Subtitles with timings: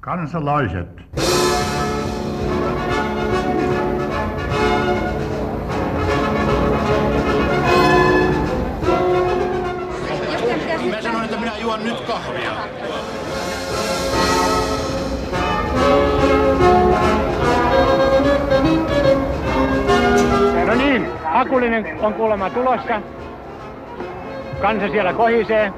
[0.00, 0.88] Kansalaiset.
[10.90, 12.50] Mä sanoin, että minä juon nyt kahvia.
[20.66, 23.02] No niin, Akulinen on kuulemma tulossa.
[24.62, 25.72] Kansa siellä kohisee.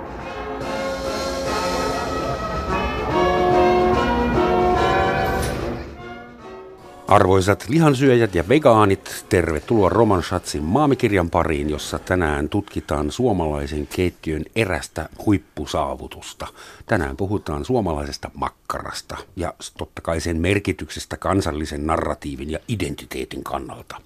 [7.10, 15.08] Arvoisat lihansyöjät ja vegaanit, tervetuloa Roman Schatzin maamikirjan pariin, jossa tänään tutkitaan suomalaisen keittiön erästä
[15.26, 16.46] huippusaavutusta.
[16.86, 23.96] Tänään puhutaan suomalaisesta makkarasta ja totta kai sen merkityksestä kansallisen narratiivin ja identiteetin kannalta.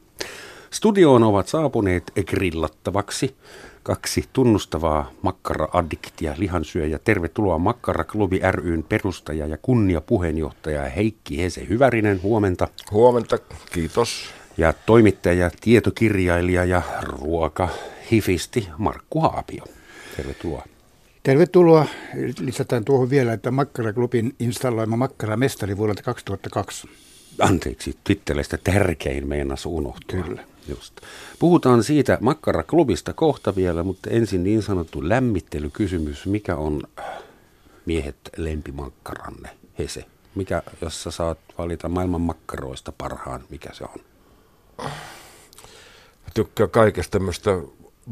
[0.70, 3.36] Studioon ovat saapuneet grillattavaksi
[3.84, 6.98] kaksi tunnustavaa makkara-addiktia lihansyöjä.
[6.98, 12.22] Tervetuloa Makkaraklubi ryn perustaja ja kunniapuheenjohtaja Heikki Hese Hyvärinen.
[12.22, 12.68] Huomenta.
[12.90, 13.38] Huomenta,
[13.72, 14.24] kiitos.
[14.56, 19.64] Ja toimittaja, tietokirjailija ja ruokahifisti Markku Haapio.
[20.16, 20.64] Tervetuloa.
[21.22, 21.86] Tervetuloa.
[22.40, 26.88] Lisätään tuohon vielä, että Makkaraklubin installoima makkaramestari vuodelta 2002.
[27.38, 30.22] Anteeksi, titteleistä tärkein meinas unohtua.
[30.22, 30.53] Kyllä.
[30.68, 31.00] Just.
[31.38, 36.26] Puhutaan siitä Makkaraklubista kohta vielä, mutta ensin niin sanottu lämmittelykysymys.
[36.26, 37.04] Mikä on äh,
[37.86, 40.04] miehet lempimakkaranne, Hese?
[40.34, 44.00] Mikä, jos sä saat valita maailman makkaroista parhaan, mikä se on?
[46.34, 47.50] Tykkää kaikesta tämmöistä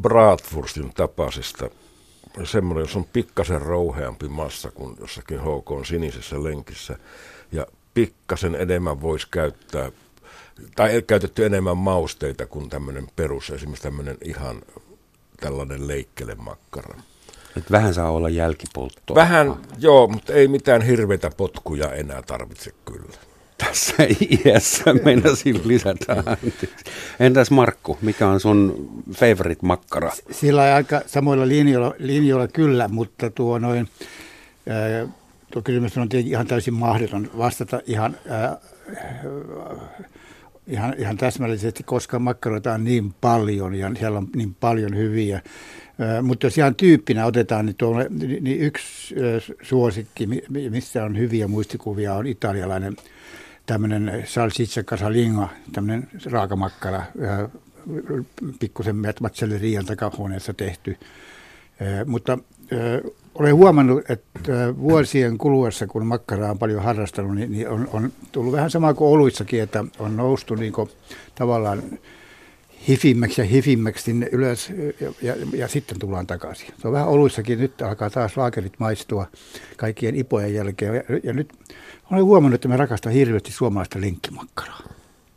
[0.00, 1.70] Bratwurstin tapaisesta.
[2.45, 6.98] Semmoinen, jos on pikkasen rouheampi massa kuin jossakin HK sinisessä lenkissä.
[7.53, 9.92] Ja pikkasen enemmän voisi käyttää
[10.77, 14.62] tai käytetty enemmän mausteita kuin tämmöinen perus, esimerkiksi tämmöinen ihan
[15.41, 17.00] tällainen leikkelemakkara.
[17.56, 19.14] Et vähän saa olla jälkipolttoa.
[19.14, 23.16] Vähän, joo, mutta ei mitään hirveitä potkuja enää tarvitse kyllä.
[23.58, 23.94] Tässä
[24.44, 26.36] iässä meinasin lisätä.
[27.20, 30.12] Entäs Markku, mikä on sun favorite makkara?
[30.30, 33.89] Sillä on aika samoilla linjoilla, linjoilla kyllä, mutta tuo noin,
[34.68, 35.08] ää,
[35.51, 38.57] tuo kysymys on tietenkin ihan täysin mahdoton vastata ihan ää,
[40.67, 45.42] ihan, ihan täsmällisesti, koska makkaroita on niin paljon ja siellä on niin paljon hyviä.
[46.23, 48.06] Mutta jos ihan tyyppinä otetaan, niin, tuolle,
[48.40, 49.14] niin yksi
[49.62, 50.28] suosikki,
[50.70, 52.96] missä on hyviä muistikuvia, on italialainen
[53.67, 57.02] tämmöinen salsiccia casalinga, tämmöinen raakamakkara,
[58.61, 60.96] pikkusen matsellerian takahuoneessa tehty.
[62.06, 62.39] Mutta
[63.35, 68.53] olen huomannut, että vuosien kuluessa, kun makkaraa on paljon harrastanut, niin, niin on, on tullut
[68.53, 70.91] vähän sama kuin oluissakin, että on noustu niin kuin,
[71.35, 71.83] tavallaan
[72.89, 76.69] hifimmäksi ja hifimmäksi sinne ylös ja, ja, ja sitten tullaan takaisin.
[76.79, 79.27] Se on vähän oluissakin, nyt alkaa taas laakerit maistua
[79.77, 80.95] kaikkien ipojen jälkeen.
[80.95, 81.53] Ja, ja nyt
[82.11, 84.92] olen huomannut, että me rakastan hirveästi suomalaista lenkkimakkaraa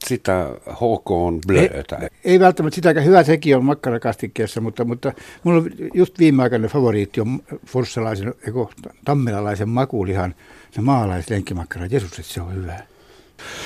[0.07, 1.97] sitä HK on blöötä.
[2.01, 3.05] Ei, ei välttämättä sitäkään.
[3.05, 8.65] Hyvä sekin on makkarakastikkeessa, mutta, mutta mulla on just viimeaikainen favoriitti on forssalaisen, eikö,
[9.05, 10.35] tammelalaisen makulihan,
[10.71, 11.85] se maalaislenkkimakkara.
[11.85, 12.79] Jeesus, että se on hyvä.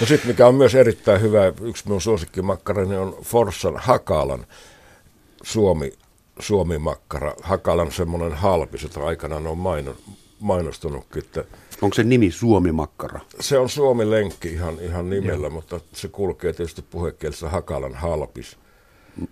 [0.01, 4.45] No sitten mikä on myös erittäin hyvä, yksi minun suosikkimakkarani on Forssan Hakalan
[5.43, 5.91] Suomi,
[6.39, 7.33] Suomi-makkara.
[7.43, 9.95] Hakalan semmoinen halpis, jota aikanaan on maino,
[10.39, 11.45] mainostunutkin, että
[11.81, 13.19] Onko se nimi Suomi-makkara?
[13.39, 15.53] Se on Suomi-lenkki ihan, ihan nimellä, Joo.
[15.53, 18.57] mutta se kulkee tietysti puhekielessä Hakalan halpis.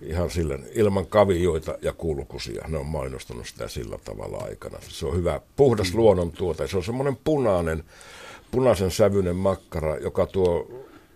[0.01, 2.65] Ihan sillä, ilman kavioita ja kulkusia.
[2.67, 4.77] Ne on mainostanut sitä sillä tavalla aikana.
[4.81, 5.97] Se on hyvä, puhdas mm.
[5.97, 6.67] luonnontuote.
[6.67, 7.83] Se on semmoinen punainen,
[8.51, 10.67] punaisen sävyinen makkara, joka tuo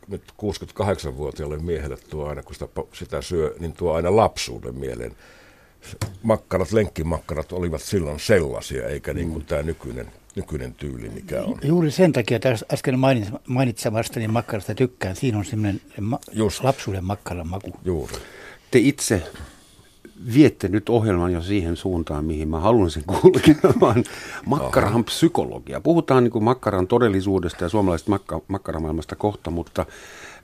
[0.08, 5.16] nyt 68-vuotiaalle miehelle tuo aina, kun sitä, sitä syö, niin tuo aina lapsuuden mieleen.
[6.24, 9.46] Makkarat, lenkkimakkarat olivat silloin sellaisia, eikä niin kuin mm.
[9.46, 11.60] tämä nykyinen nykyinen tyyli, mikä on.
[11.64, 13.00] Juuri sen takia tässä äsken
[13.48, 15.16] mainitsemastani makkarasta tykkään.
[15.16, 16.64] Siinä on semmoinen ma- Just.
[16.64, 17.72] lapsuuden makkaran maku.
[17.86, 18.14] Juuri.
[18.72, 19.24] Te itse
[20.34, 24.04] viette nyt ohjelman jo siihen suuntaan, mihin mä haluan sen kulkemaan.
[24.46, 25.82] Makkaran psykologia.
[25.82, 29.86] Puhutaan niin kuin makkaran todellisuudesta ja suomalaisesta makka, makkaramaailmasta kohta, mutta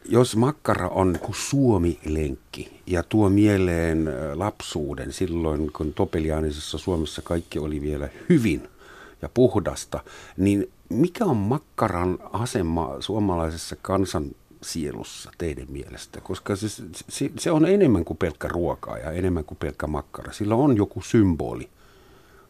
[0.10, 7.82] jos makkara on kuin Suomi-lenkki ja tuo mieleen lapsuuden silloin, kun topeliaanisessa Suomessa kaikki oli
[7.82, 8.68] vielä hyvin–
[9.22, 10.00] ja puhdasta,
[10.38, 14.26] niin mikä on makkaran asema suomalaisessa kansan
[14.62, 16.22] sielussa teidän mielestä?
[16.22, 16.70] Koska se,
[17.10, 20.34] se, se on enemmän kuin pelkkä ruokaa ja enemmän kuin pelkkä makkara.
[20.34, 21.70] Sillä on joku symboli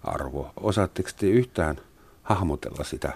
[0.04, 0.51] arvo.
[0.57, 1.75] Osaatteko te yhtään
[2.24, 3.13] hahmotella sitä?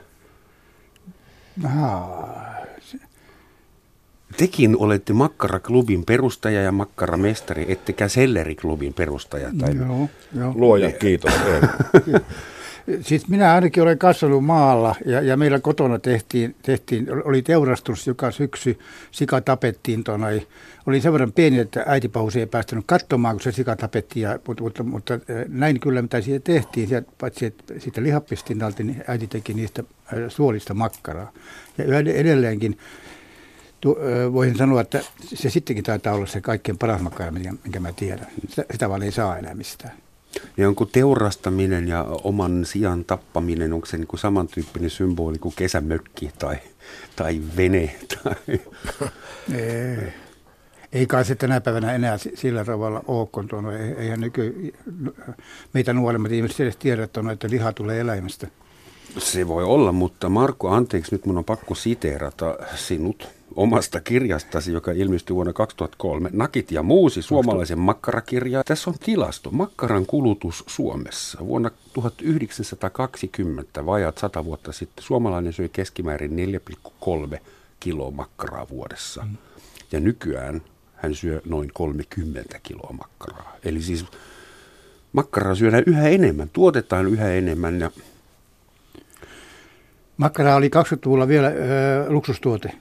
[4.37, 9.51] Tekin olette Makkara-klubin perustaja ja Makkaramestari, ettekä Selleriklubin perustaja.
[9.59, 9.75] Tai...
[9.77, 10.53] Joo, joo.
[10.55, 11.33] Luoja kiitos.
[13.01, 18.31] Siis minä ainakin olen kasvanut maalla ja, ja meillä kotona tehtiin, tehtiin, oli teurastus joka
[18.31, 18.79] syksy,
[19.11, 20.41] sika tapettiin tonai.
[20.85, 24.63] Oli sen verran pieni, että äitipausi ei päästänyt katsomaan, kun se sika tapettiin, ja, mutta,
[24.63, 26.87] mutta, mutta, näin kyllä, mitä siitä tehtiin.
[26.87, 29.83] Sieltä, paitsi että siitä lihapistin alta, niin äiti teki niistä
[30.27, 31.31] suolista makkaraa.
[31.77, 32.77] Ja edelleenkin
[34.33, 38.27] voisin sanoa, että se sittenkin taitaa olla se kaikkein paras makkara, minkä, mä tiedän.
[38.49, 39.93] Sitä, sitä vaan ei saa enää mistään.
[40.57, 46.31] Ja onko teurastaminen ja oman sijan tappaminen, onko se niin kuin samantyyppinen symboli kuin kesämökki
[46.39, 46.57] tai,
[47.15, 47.95] tai vene?
[48.23, 48.35] Tai...
[49.53, 50.13] Ei,
[50.93, 54.73] ei kai se tänä päivänä enää sillä tavalla ole, kun tuono, eihän nyky,
[55.73, 58.47] meitä nuoremmat ihmiset edes tiedä, että, että liha tulee eläimestä.
[59.17, 64.91] Se voi olla, mutta Markku, anteeksi, nyt mun on pakko siteerata sinut omasta kirjastasi, joka
[64.91, 68.63] ilmestyi vuonna 2003, Nakit ja muusi, suomalaisen makkarakirja.
[68.63, 69.51] Tässä on tilasto.
[69.51, 71.45] Makkaran kulutus Suomessa.
[71.45, 76.31] Vuonna 1920, vajat 100 vuotta sitten, suomalainen söi keskimäärin
[77.31, 77.39] 4,3
[77.79, 79.21] kiloa makkaraa vuodessa.
[79.21, 79.37] Mm.
[79.91, 80.61] Ja nykyään
[80.95, 83.55] hän syö noin 30 kiloa makkaraa.
[83.63, 84.05] Eli siis
[85.13, 87.91] makkaraa syödään yhä enemmän, tuotetaan yhä enemmän ja
[90.17, 91.51] Makkara oli 20-luvulla vielä ö,
[92.07, 92.71] luksustuote.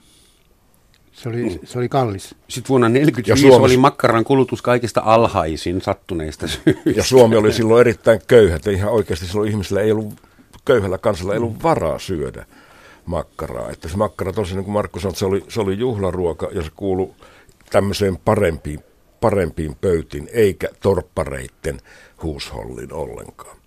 [1.23, 1.59] Se oli, mm.
[1.63, 2.35] se oli kallis.
[2.47, 3.65] Sitten vuonna 1945 Suomessa...
[3.65, 6.89] oli makkaran kulutus kaikista alhaisin sattuneista syistä.
[6.95, 8.55] Ja Suomi oli silloin erittäin köyhä.
[8.55, 10.13] Että ihan oikeasti silloin ihmisillä ei ollut,
[10.65, 12.45] köyhällä kansalla ei ollut varaa syödä
[13.05, 13.69] makkaraa.
[13.69, 16.69] Että se makkara tosiaan, niin kuin Markku sanoi, se oli, se oli juhlaruoka ja se
[16.75, 17.09] kuului
[17.71, 18.79] tämmöiseen parempiin,
[19.21, 21.81] parempiin pöytiin, eikä torppareitten
[22.23, 23.60] huushollin ollenkaan.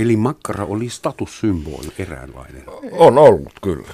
[0.00, 2.62] Eli makkara oli statussymboli eräänlainen.
[2.92, 3.88] On ollut, kyllä.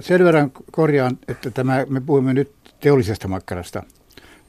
[0.00, 3.82] Sen verran korjaan, että tämä, me puhumme nyt teollisesta makkarasta.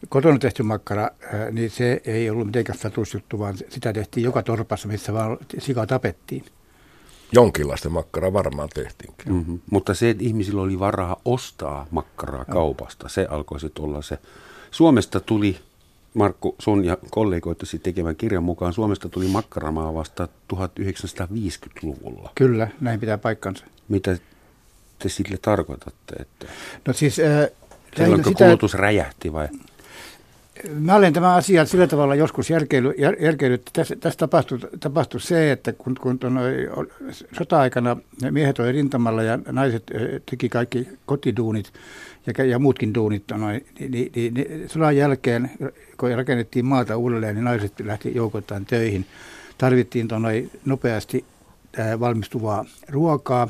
[0.09, 1.09] Kotona tehty makkara,
[1.51, 6.45] niin se ei ollut mitenkään statusjuttu, vaan sitä tehtiin joka torpassa, missä vaan sika tapettiin.
[7.31, 9.33] Jonkinlaista makkaraa varmaan tehtiinkin.
[9.33, 9.59] Mm-hmm.
[9.71, 14.17] Mutta se, että ihmisillä oli varaa ostaa makkaraa kaupasta, se alkoi sitten olla se.
[14.71, 15.57] Suomesta tuli
[16.17, 22.31] Markku, sun ja kollegoitasi tekemän kirjan mukaan Suomesta tuli makkaramaa vasta 1950-luvulla.
[22.35, 23.65] Kyllä, näin pitää paikkansa.
[23.89, 24.17] Mitä
[24.99, 26.15] te sille tarkoitatte?
[26.19, 26.45] Että
[26.87, 27.19] no siis...
[27.19, 27.49] Äh,
[27.97, 29.47] Silloinko sitä, kulutus räjähti vai?
[30.79, 35.21] Mä olen tämä asia sillä tavalla joskus järkeily, jär, järkeily että tässä, tässä tapahtui, tapahtui
[35.21, 36.39] se, että kun, kun ton,
[37.37, 37.97] sota-aikana
[38.31, 39.83] miehet olivat rintamalla ja naiset
[40.29, 41.73] teki kaikki kotiduunit
[42.27, 45.51] ja, ja muutkin duunit, noin, niin, niin, niin, niin sodan jälkeen,
[45.97, 49.05] kun rakennettiin maata uudelleen, niin naiset lähti joukoittain töihin.
[49.57, 51.25] Tarvittiin tonoi nopeasti
[51.77, 53.47] ää, valmistuvaa ruokaa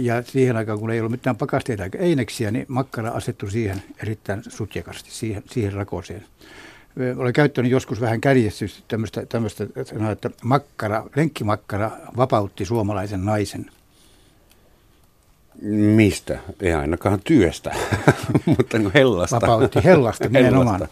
[0.00, 4.42] ja siihen aikaan, kun ei ollut mitään pakasteita eikä eineksiä, niin makkara asettui siihen erittäin
[4.48, 6.24] sutjakasti, siihen, siihen rakoseen.
[7.16, 8.98] Olen käyttänyt joskus vähän kärjestystä
[9.28, 9.66] tämmöistä
[10.12, 13.70] että makkara, lenkkimakkara vapautti suomalaisen naisen.
[15.62, 16.38] Mistä?
[16.60, 17.74] Ei ainakaan työstä,
[18.58, 19.40] mutta niin hellasta.
[19.40, 20.88] Vapautti hellasta nimenomaan.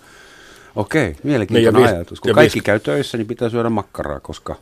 [0.77, 2.21] Okei, mielenkiintoinen niin, ajatus.
[2.21, 4.57] Kun kaikki käy töissä, niin pitää syödä makkaraa, koska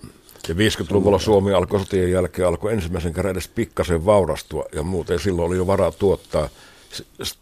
[0.49, 5.47] ja 50-luvulla Suomi alkoi sotien jälkeen, alkoi ensimmäisen kerran edes pikkasen vaurastua ja muuten silloin
[5.47, 6.49] oli jo varaa tuottaa,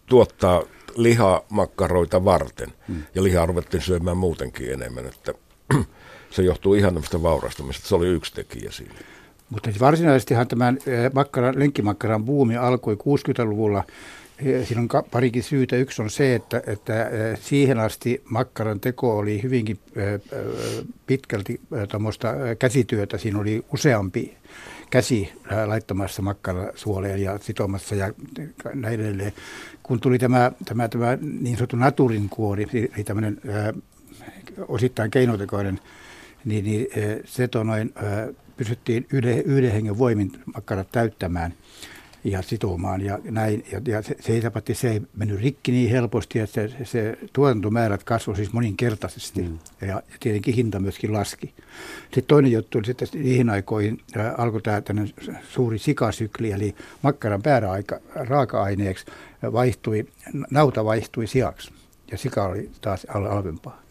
[0.07, 0.62] tuottaa
[0.97, 2.73] lihamakkaroita varten.
[2.89, 3.03] Hmm.
[3.15, 5.35] Ja lihaa ruvettiin syömään muutenkin enemmän, että
[6.31, 7.89] se johtuu ihan tämmöistä vaurastumisesta.
[7.89, 8.95] Se oli yksi tekijä siinä.
[9.50, 13.85] Mutta varsinaisestihan tämän eh, makkaran, lenkkimakkaran buumi alkoi 60-luvulla
[14.64, 15.76] Siinä on parikin syytä.
[15.76, 19.78] Yksi on se, että, että siihen asti makkaran teko oli hyvinkin
[21.07, 21.61] pitkälti
[22.59, 23.19] käsityötä.
[23.19, 24.37] Siinä oli useampi
[24.90, 25.33] käsi
[25.66, 28.12] laittamassa makkarasuoleen ja sitomassa ja
[28.75, 29.33] näin edelleen.
[29.83, 33.40] Kun tuli tämä, tämä, tämä niin sanottu naturin kuori, eli tämmöinen
[34.69, 35.80] osittain keinotekoinen,
[36.45, 36.87] niin, niin
[37.25, 37.95] se noin,
[38.61, 41.55] pysyttiin yhden, yhden hengen voimin makkarat täyttämään–
[42.25, 43.64] ja sitomaan ja näin.
[43.73, 48.05] Ja, ja se, se, ei se ei mennyt rikki niin helposti, että se, se tuotantomäärät
[48.05, 49.59] kasvoi siis moninkertaisesti mm.
[49.81, 51.55] ja, ja tietenkin hinta myöskin laski.
[52.02, 55.07] Sitten toinen juttu oli sitten niihin aikoihin ää, alkoi tämä
[55.49, 59.07] suuri sikasykli, eli makkaran pääraaka-aineeksi
[59.52, 60.07] vaihtui,
[60.50, 61.73] nauta vaihtui sijaksi
[62.11, 63.83] ja sika oli taas halvempaa.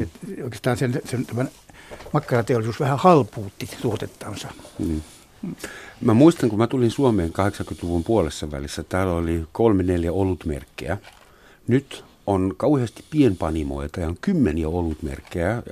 [0.00, 0.08] Et
[0.44, 1.48] oikeastaan sen, sen, tämän
[2.12, 4.48] makkarateollisuus vähän halpuutti tuotettansa.
[4.78, 5.00] Mm.
[6.00, 10.98] Mä muistan, kun mä tulin Suomeen 80-luvun puolessa välissä, täällä oli kolme neljä olutmerkkejä.
[11.68, 15.62] Nyt on kauheasti pienpanimoita ja on kymmeniä olutmerkkejä,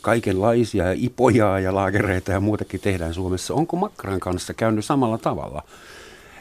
[0.00, 3.54] kaikenlaisia ja ipoja ja laakereita ja muutakin tehdään Suomessa.
[3.54, 5.62] Onko makkaran kanssa käynyt samalla tavalla?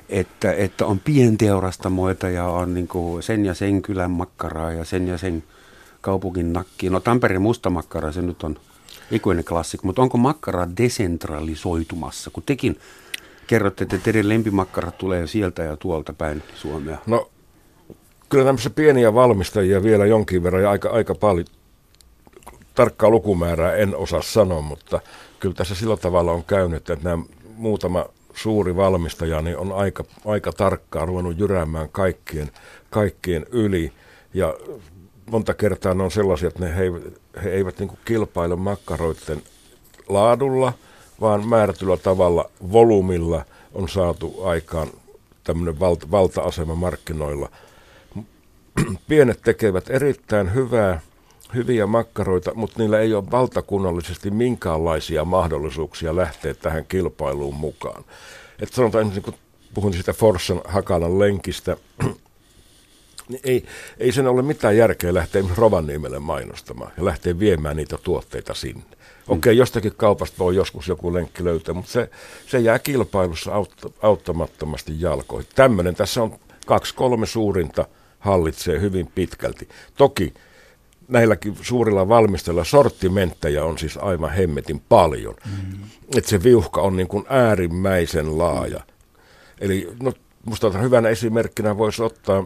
[0.10, 2.88] Että, että on pienteurastamoita ja on niin
[3.20, 5.44] sen ja sen kylän makkaraa ja sen ja sen
[6.02, 6.90] kaupungin nakki.
[6.90, 8.60] No Tampereen mustamakkara se nyt on
[9.12, 12.80] ikuinen klassikko, mutta onko makkara desentralisoitumassa, kun tekin
[13.48, 16.98] kerrotte, että teidän lempimakkarat tulee sieltä ja tuolta päin Suomea?
[17.08, 17.30] No
[18.30, 21.46] kyllä tämmöisiä pieniä valmistajia vielä jonkin verran ja aika, aika paljon.
[22.76, 25.00] Tarkkaa lukumäärää en osaa sanoa, mutta
[25.40, 27.24] kyllä tässä sillä tavalla on käynyt, että nämä
[27.56, 32.52] muutama suuri valmistaja niin on aika, aika tarkkaan ruvennut jyräämään kaikkien,
[32.90, 33.92] kaikkien yli.
[34.34, 34.54] Ja
[35.32, 36.84] monta kertaa ne on sellaisia, että ne he,
[37.44, 39.42] he eivät niin kilpaile makkaroiden
[40.10, 40.74] laadulla,
[41.22, 44.88] vaan määrätyllä tavalla volyymilla on saatu aikaan
[45.44, 47.50] tämmöinen valta, valta-asema markkinoilla.
[49.08, 51.02] Pienet tekevät erittäin hyvää,
[51.54, 58.04] hyviä makkaroita, mutta niillä ei ole valtakunnallisesti minkäänlaisia mahdollisuuksia lähteä tähän kilpailuun mukaan.
[58.60, 59.34] Että sanotaan, niin kun
[59.74, 61.78] puhun siitä Forssan Hakalan lenkistä,
[63.32, 63.66] niin ei,
[63.98, 68.84] ei sen ole mitään järkeä lähteä Rovaniemelle mainostamaan ja lähteä viemään niitä tuotteita sinne.
[69.28, 72.10] Okei, okay, jostakin kaupasta voi joskus joku lenkki löytää, mutta se,
[72.48, 75.50] se jää kilpailussa autta, auttamattomasti jalkoihin.
[75.56, 77.86] Tämmöinen tässä on kaksi, kolme suurinta
[78.20, 79.70] hallitsee hyvin pitkälti.
[79.98, 80.34] Toki
[81.08, 85.36] näilläkin suurilla valmistajilla sortimenttejä on siis aivan hemmetin paljon.
[85.46, 85.80] Mm.
[86.18, 88.80] Että se viuhka on niin kuin äärimmäisen laaja.
[89.62, 90.14] Eli no,
[90.46, 92.46] musta hyvänä esimerkkinä voisi ottaa,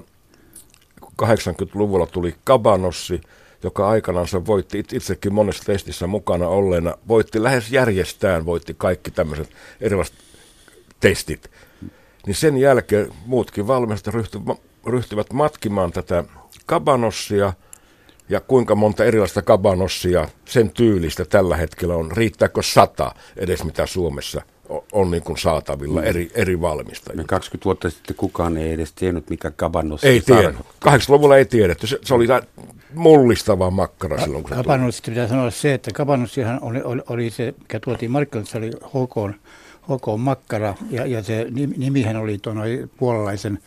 [1.21, 3.21] 80-luvulla tuli Kabanossi,
[3.63, 9.49] joka aikanaan voitti itsekin monessa testissä mukana olleena, voitti lähes järjestään, voitti kaikki tämmöiset
[9.81, 10.15] erilaiset
[10.99, 11.51] testit.
[12.25, 14.31] Niin sen jälkeen muutkin valmistajat
[14.85, 16.23] ryhtyivät matkimaan tätä
[16.65, 17.53] Kabanossia–
[18.29, 22.11] ja kuinka monta erilaista kabanossia sen tyylistä tällä hetkellä on.
[22.11, 26.07] Riittääkö sata edes mitä Suomessa on, on niin kuin saatavilla mm.
[26.07, 27.23] eri, eri valmistajia?
[27.23, 30.53] 20 vuotta sitten kukaan ei edes tiennyt, mikä kabanossi Ei tiedä.
[30.85, 31.87] 80-luvulla ei tiedetty.
[31.87, 32.27] Se, se oli
[32.93, 37.53] mullistava makkara silloin, kun se Kabanossista pitää sanoa se, että kabanossihan oli, oli, oli se,
[37.59, 39.37] mikä tuotiin markkinoille, se oli HK,
[39.83, 42.57] HK makkara, ja, ja se nimihän oli tuon
[42.97, 43.59] puolalaisen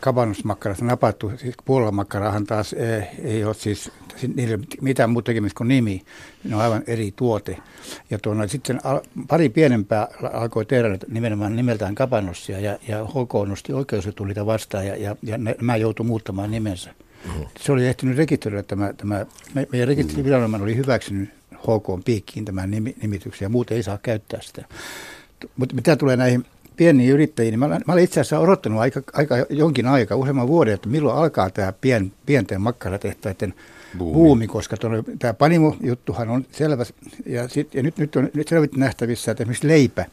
[0.00, 1.32] kabanusmakkarasta napattu.
[1.36, 2.74] Siis puolamakkarahan taas
[3.22, 3.90] ei ole siis
[4.34, 6.02] niille mitään muuta tekemistä kuin nimi.
[6.44, 7.58] Ne on aivan eri tuote.
[8.10, 8.80] Ja tuona, sitten
[9.28, 15.16] pari pienempää alkoi tehdä nimenomaan nimeltään kabanossia ja, ja HK nosti oikeusjutulita vastaan ja, ja,
[15.22, 16.90] ja nämä joutui muuttamaan nimensä.
[17.24, 17.46] Mm-hmm.
[17.60, 19.26] Se oli ehtinyt rekisteröidä tämä, tämä
[19.72, 24.64] meidän rekisteriviranomainen oli hyväksynyt HK piikkiin tämän nimityksen ja muuten ei saa käyttää sitä.
[25.56, 26.46] Mutta mitä tulee näihin
[26.78, 30.74] pieniä yrittäjiä, niin mä, mä olen itse asiassa odottanut aika, aika jonkin aikaa, useamman vuoden,
[30.74, 33.54] että milloin alkaa tämä pien, pienten makkaratehtaiden
[33.98, 34.76] buumi, buumi koska
[35.18, 36.84] tämä Panimo-juttuhan on selvä,
[37.26, 40.04] ja, sit, ja nyt, nyt on nyt selvästi nähtävissä, että esimerkiksi leipä,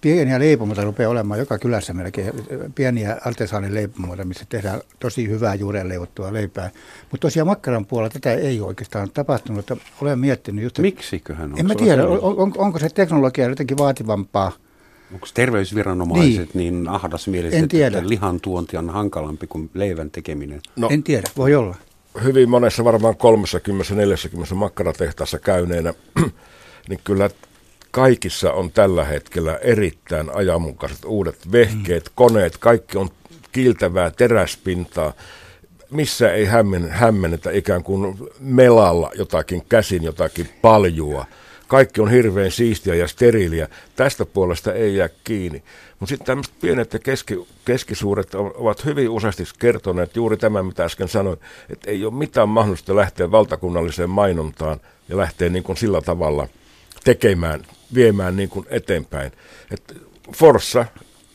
[0.00, 2.32] pieniä leipomoita rupeaa olemaan joka kylässä melkein,
[2.74, 6.70] pieniä artesaanin leipomoita, missä tehdään tosi hyvää juureen leivottua leipää.
[7.10, 10.78] Mutta tosiaan makkaran puolella tätä ei oikeastaan tapahtunut, että olen miettinyt just...
[10.78, 11.52] Miksiköhän?
[11.56, 14.52] En mä tiedä, on, on, onko se teknologia jotenkin vaativampaa
[15.14, 20.60] Onko terveysviranomaiset niin, niin ahdasmieliset, että lihan tuonti on hankalampi kuin leivän tekeminen?
[20.76, 21.76] No, en tiedä, voi olla.
[22.22, 23.14] Hyvin monessa varmaan
[24.50, 25.94] 30-40 makkaratehtaassa käyneenä,
[26.88, 27.30] niin kyllä
[27.90, 32.12] kaikissa on tällä hetkellä erittäin ajanmukaiset uudet vehkeet, mm.
[32.14, 33.08] koneet, kaikki on
[33.52, 35.12] kiiltävää teräspintaa.
[35.90, 41.26] Missä ei hämmen, hämmennetä ikään kuin melalla jotakin käsin, jotakin paljua
[41.72, 43.68] kaikki on hirveän siistiä ja steriiliä.
[43.96, 45.62] Tästä puolesta ei jää kiinni.
[46.00, 51.08] Mutta sitten tämmöiset pienet ja keski, keskisuuret ovat hyvin useasti kertoneet juuri tämän, mitä äsken
[51.08, 51.38] sanoin,
[51.70, 56.48] että ei ole mitään mahdollista lähteä valtakunnalliseen mainontaan ja lähteä niin kuin sillä tavalla
[57.04, 57.62] tekemään,
[57.94, 59.32] viemään niin kuin eteenpäin.
[59.70, 59.96] Et
[60.36, 60.86] Forssa,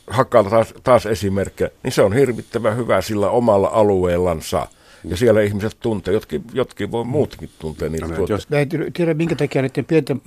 [0.07, 4.67] hakkaa taas, taas esimerkkejä, niin se on hirvittävän hyvä sillä omalla alueellansa–
[5.09, 8.49] ja siellä ihmiset tuntee, jotkin, jotkin voi muutkin tuntea niitä no, Jos...
[8.49, 10.21] Mä en tiedä, minkä takia niiden pienten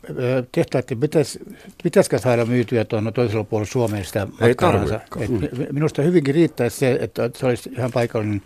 [0.52, 1.40] tehtaiden pitäisi,
[1.82, 5.00] pitäisikö saada myytyä tuonne toisella puolella Suomeen sitä makkaransa.
[5.28, 5.48] Mm.
[5.72, 8.42] Minusta hyvinkin riittäisi se, että se olisi ihan paikallinen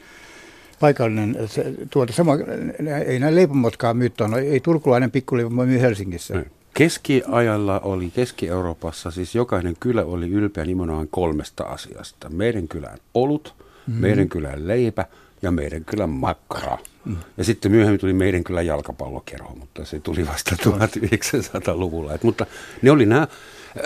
[0.80, 2.12] paikallinen se, tuote.
[2.12, 2.32] Sama,
[3.06, 6.34] ei näin leipomotkaan myy tuonne, ei turkulainen pikkuleipomo myy Helsingissä.
[6.34, 6.44] Mm.
[6.74, 12.28] Keskiajalla oli Keski-Euroopassa, siis jokainen kylä oli ylpeä nimenomaan kolmesta asiasta.
[12.30, 13.54] Meidän kylän olut,
[13.86, 13.94] mm.
[13.94, 15.06] meidän kylän leipä
[15.44, 16.78] ja meidän kylän makkara.
[17.04, 17.16] Mm.
[17.36, 22.14] Ja sitten myöhemmin tuli meidän kylän jalkapallokerho, mutta se tuli vasta 1900-luvulla.
[22.14, 22.46] Et, mutta
[22.82, 23.28] ne oli nämä äh,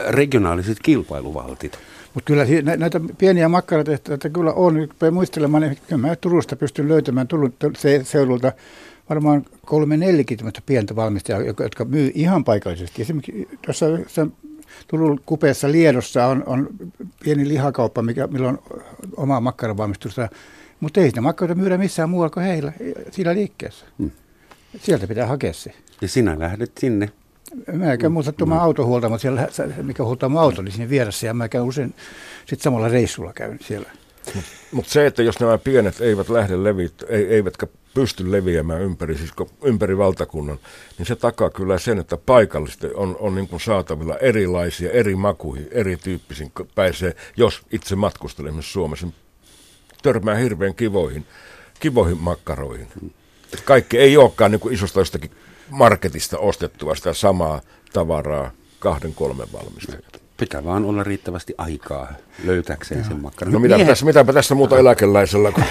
[0.08, 1.78] regionaaliset kilpailuvaltit.
[2.14, 2.46] Mutta kyllä
[2.76, 4.74] näitä pieniä makkaratehtaita kyllä on.
[4.74, 8.52] Nyt muistelemaan, että kyllä mä Turusta pystyn löytämään tullut se, seudulta
[9.10, 13.02] varmaan kolme neljäkymmentä pientä valmistajaa, jotka myy ihan paikallisesti.
[13.02, 13.86] Esimerkiksi tuossa
[14.88, 16.68] Turun kupeessa Liedossa on, on
[17.24, 18.58] pieni lihakauppa, mikä, millä on
[19.16, 20.28] oma makkaravalmistusta
[20.80, 22.72] mutta ei sitä makkaroita myydä missään muualla kuin heillä,
[23.10, 23.86] siinä liikkeessä.
[23.98, 24.10] Hmm.
[24.80, 25.72] Sieltä pitää hakea se.
[26.00, 27.12] Ja sinä lähdet sinne
[27.72, 29.48] Mä käyn muuta tuomaan auto huoltamaan siellä,
[29.82, 31.94] mikä huoltaa mun auto, niin siinä vieressä ja mä käyn usein
[32.38, 33.90] sitten samalla reissulla käyn siellä.
[34.72, 39.30] Mutta se, että jos nämä pienet eivät lähde levit, ei, eivätkä pysty leviämään ympäri, siis
[39.64, 40.58] ympäri valtakunnan,
[40.98, 45.68] niin se takaa kyllä sen, että paikallisesti on, on niin kuin saatavilla erilaisia, eri makuihin,
[45.70, 49.06] erityyppisiin pääsee, jos itse matkustelee esimerkiksi Suomessa,
[50.02, 51.26] törmää hirveän kivoihin,
[51.80, 53.12] kivoihin makkaroihin.
[53.64, 55.30] Kaikki ei olekaan niin kuin isosta jostakin
[55.70, 57.60] marketista ostettua sitä samaa
[57.92, 60.27] tavaraa kahden kolmen valmistajat.
[60.38, 62.12] Pitää vaan olla riittävästi aikaa
[62.44, 63.52] löytääkseen sen makkaran.
[63.52, 65.52] No mitä tässä, mitäpä tässä muuta eläkeläisellä?
[65.52, 65.64] Kun...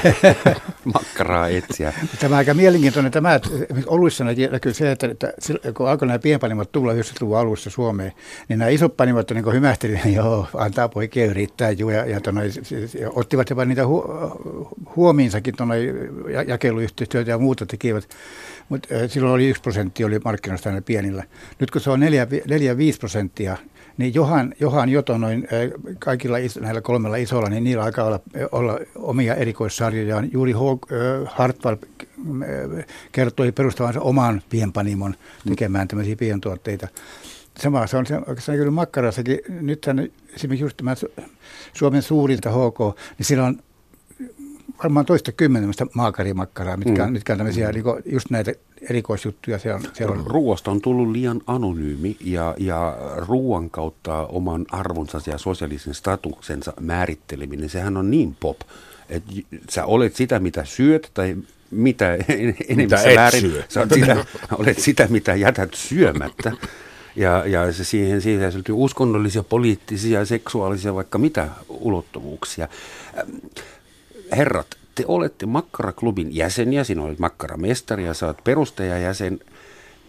[0.93, 1.93] makkaraa etsiä.
[2.19, 3.49] Tämä on aika mielenkiintoinen tämä, että
[3.85, 5.33] oluissa näkyy se, että, että
[5.73, 8.11] kun alkoi nämä pienpanimot tulla 90-luvun alussa Suomeen,
[8.49, 12.41] niin nämä isot panimot niin hymähtelivät, niin joo, antaa poikien yrittää juu, ja, ja, tonne,
[12.99, 14.03] ja ottivat jopa niitä hu,
[14.95, 15.75] huomiinsakin tuonne
[16.47, 18.09] jakeluyhteistyötä ja muuta tekivät.
[18.69, 21.23] Mutta silloin oli yksi prosentti oli markkinoista näillä pienillä.
[21.59, 22.03] Nyt kun se on 4-5
[22.99, 23.57] prosenttia,
[23.97, 25.47] niin Johan, Johan Joto noin
[25.99, 28.19] kaikilla is, näillä kolmella isolla, niin niillä alkaa olla,
[28.51, 30.29] olla omia erikoissarjojaan.
[30.31, 30.53] Juuri
[31.25, 31.75] Hartwall
[33.11, 35.15] kertoi perustavansa oman pienpanimon
[35.49, 36.87] tekemään tämmöisiä pientuotteita.
[37.59, 39.39] Sama se on se, oikeastaan kyllä makkarassakin.
[39.49, 40.95] Nythän esimerkiksi just tämä
[41.73, 42.79] Suomen suurinta HK,
[43.17, 43.59] niin sillä on
[44.83, 47.13] varmaan toista kymmentä maakarimakkaraa, mitkä, mm.
[47.13, 48.53] mitkä on tämmöisiä niin just näitä
[48.89, 49.59] erikoisjuttuja.
[49.59, 50.27] Siellä on, siellä on.
[50.27, 57.69] Ruoasta on tullut liian anonyymi ja, ja ruoan kautta oman arvonsa ja sosiaalisen statuksensa määritteleminen,
[57.69, 58.57] sehän on niin pop,
[59.09, 59.31] että
[59.69, 61.35] sä olet sitä, mitä syöt tai
[61.71, 62.13] mitä
[62.69, 63.63] enemmän määrin, syö.
[63.69, 64.25] sä olet sitä,
[64.59, 66.51] olet sitä, mitä jätät syömättä.
[67.15, 72.67] Ja, ja se siihen, siihen sisältyy uskonnollisia, poliittisia, seksuaalisia, vaikka mitä ulottuvuuksia
[74.31, 79.39] herrat, te olette Makkara-klubin jäseniä, sinä olet Makkara-mestari ja oot perustajajäsen.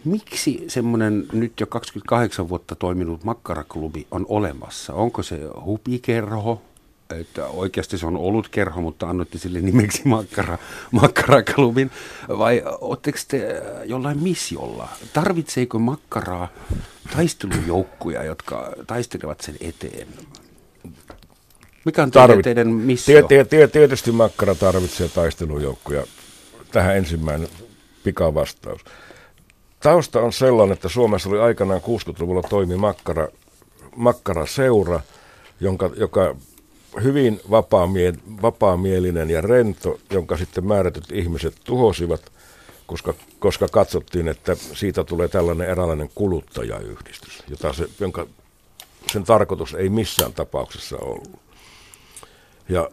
[0.05, 4.93] Miksi semmoinen nyt jo 28 vuotta toiminut Makkara-klubi on olemassa?
[4.93, 6.61] Onko se hupikerho,
[7.09, 10.57] että oikeasti se on ollut kerho, mutta annoitte sille nimeksi makkara,
[10.91, 11.91] makkaraklubin,
[12.37, 14.87] vai oletteko te jollain missiolla?
[15.13, 16.47] Tarvitseeko makkaraa
[17.15, 20.07] taistelujoukkuja, jotka taistelevat sen eteen?
[21.85, 23.27] Mikä on Tarvit, teidän missio?
[23.27, 26.03] Tie, tie, tietysti Makkara tarvitsee taistelujoukkoja.
[26.71, 27.49] Tähän ensimmäinen
[28.03, 28.81] pikavastaus.
[29.79, 33.27] Tausta on sellainen, että Suomessa oli aikanaan 60-luvulla toimi Makkara,
[33.95, 34.99] Makkara-seura,
[35.59, 36.35] jonka, joka
[37.03, 42.31] hyvin vapaamie, vapaamielinen ja rento, jonka sitten määrätyt ihmiset tuhosivat,
[42.85, 48.27] koska, koska katsottiin, että siitä tulee tällainen eräänlainen kuluttajayhdistys, jota se, jonka
[49.11, 51.48] sen tarkoitus ei missään tapauksessa ollut.
[52.69, 52.89] Ja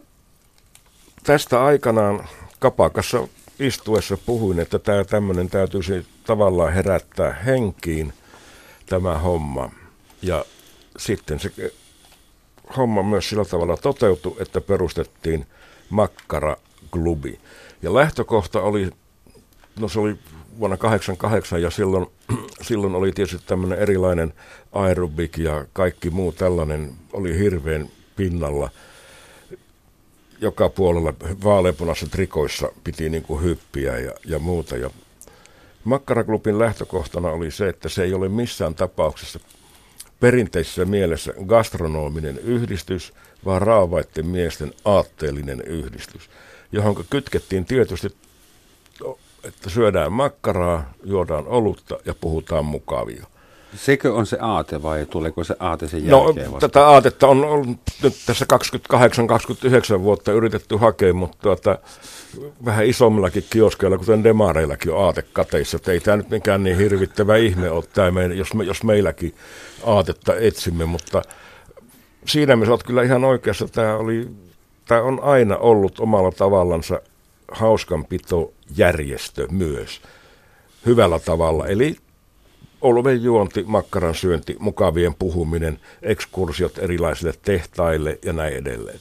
[1.23, 2.27] tästä aikanaan
[2.59, 3.27] kapakassa
[3.59, 8.13] istuessa puhuin, että tämä tämmöinen täytyisi tavallaan herättää henkiin
[8.85, 9.71] tämä homma.
[10.21, 10.45] Ja
[10.97, 11.51] sitten se
[12.77, 15.45] homma myös sillä tavalla toteutui, että perustettiin
[15.89, 17.39] Makkara-klubi.
[17.81, 18.91] Ja lähtökohta oli,
[19.79, 20.17] no se oli
[20.59, 22.07] vuonna 1988 ja silloin,
[22.67, 24.33] silloin oli tietysti tämmöinen erilainen
[24.71, 28.69] aerobik ja kaikki muu tällainen oli hirveän pinnalla–
[30.41, 34.77] joka puolella vaaleanpunaisissa trikoissa piti niin kuin hyppiä ja, ja muuta.
[34.77, 34.89] Ja
[35.83, 39.39] Makkaraklubin lähtökohtana oli se, että se ei ole missään tapauksessa
[40.19, 43.13] perinteisessä mielessä gastronominen yhdistys,
[43.45, 46.29] vaan raavaitten miesten aatteellinen yhdistys,
[46.71, 48.07] johon kytkettiin tietysti,
[49.43, 53.25] että syödään makkaraa, juodaan olutta ja puhutaan mukavia.
[53.75, 56.69] Sekö on se aate vai tuleeko se aate sen no, jälkeen vasta?
[56.69, 57.67] tätä aatetta on ollut
[58.03, 58.45] nyt tässä
[59.97, 61.77] 28-29 vuotta yritetty hakea, mutta tuota,
[62.65, 65.79] vähän isommillakin kioskeilla, kuten demareillakin on aatekateissa.
[65.87, 69.35] Ei tämä nyt mikään niin hirvittävä ihme ole, tämä jos, me, jos meilläkin
[69.85, 71.21] aatetta etsimme, mutta
[72.25, 73.67] siinä mielessä olet kyllä ihan oikeassa.
[73.67, 74.29] Tämä, oli,
[74.87, 77.01] tämä on aina ollut omalla tavallansa
[77.51, 80.01] hauskanpitojärjestö myös
[80.85, 81.67] hyvällä tavalla.
[81.67, 81.97] Eli
[82.81, 88.99] oluven juonti, makkaran syönti, mukavien puhuminen, ekskursiot erilaisille tehtaille ja näin edelleen.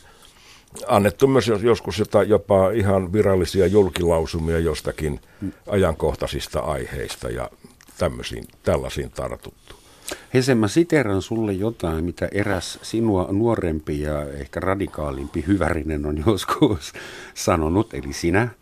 [0.86, 5.20] Annettu myös joskus jopa ihan virallisia julkilausumia jostakin
[5.68, 7.50] ajankohtaisista aiheista ja
[7.98, 9.74] tämmöisiin, tällaisiin tartuttu.
[10.34, 16.92] Hese, mä siteran sulle jotain, mitä eräs sinua nuorempi ja ehkä radikaalimpi hyvärinen on joskus
[17.34, 18.48] sanonut, eli sinä–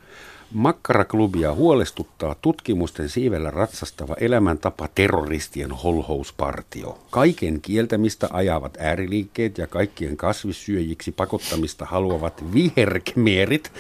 [0.54, 6.98] Makkaraklubia huolestuttaa tutkimusten siivellä ratsastava elämäntapa terroristien holhouspartio.
[7.10, 13.72] Kaiken kieltämistä ajavat ääriliikkeet ja kaikkien kasvissyöjiksi pakottamista haluavat viherkmeerit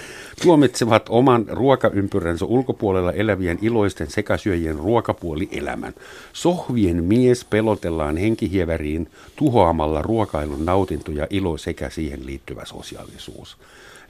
[0.42, 5.94] tuomitsevat oman ruokaympyränsä ulkopuolella elävien iloisten sekasyöjien ruokapuolielämän.
[6.32, 13.56] Sohvien mies pelotellaan henkihieväriin tuhoamalla ruokailun nautinto ja ilo sekä siihen liittyvä sosiaalisuus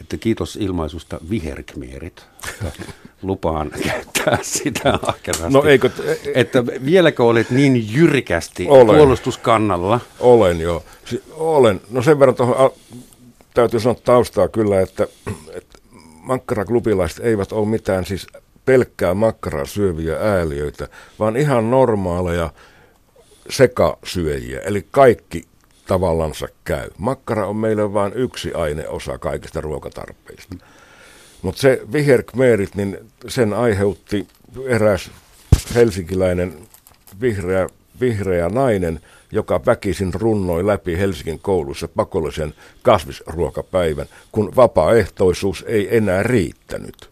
[0.01, 2.27] että kiitos ilmaisusta viherkmeerit.
[3.23, 5.53] Lupaan käyttää sitä ahkerasti.
[5.53, 5.91] No eikö...
[6.35, 8.97] Että vieläkö olet niin jyrkästi olen.
[8.97, 10.01] puolustuskannalla?
[10.21, 10.85] Olen joo.
[11.05, 11.81] Si- olen.
[11.91, 12.71] No sen verran tuohon
[13.55, 15.07] täytyy sanoa taustaa kyllä, että,
[15.53, 15.79] että
[16.21, 18.27] makkaraklubilaiset eivät ole mitään siis
[18.65, 22.51] pelkkää makkaraa syöviä ääliöitä, vaan ihan normaaleja
[23.51, 24.61] sekasyöjiä.
[24.61, 25.45] Eli kaikki
[25.87, 26.91] tavallansa käy.
[26.99, 30.57] Makkara on meille vain yksi aineosa kaikista ruokatarpeista.
[31.43, 34.27] Mutta se viherkmeerit, niin sen aiheutti
[34.67, 35.11] eräs
[35.75, 36.55] helsinkiläinen
[37.21, 37.67] vihreä,
[38.01, 39.01] vihreä nainen,
[39.33, 47.11] joka väkisin runnoi läpi Helsingin koulussa pakollisen kasvisruokapäivän, kun vapaaehtoisuus ei enää riittänyt.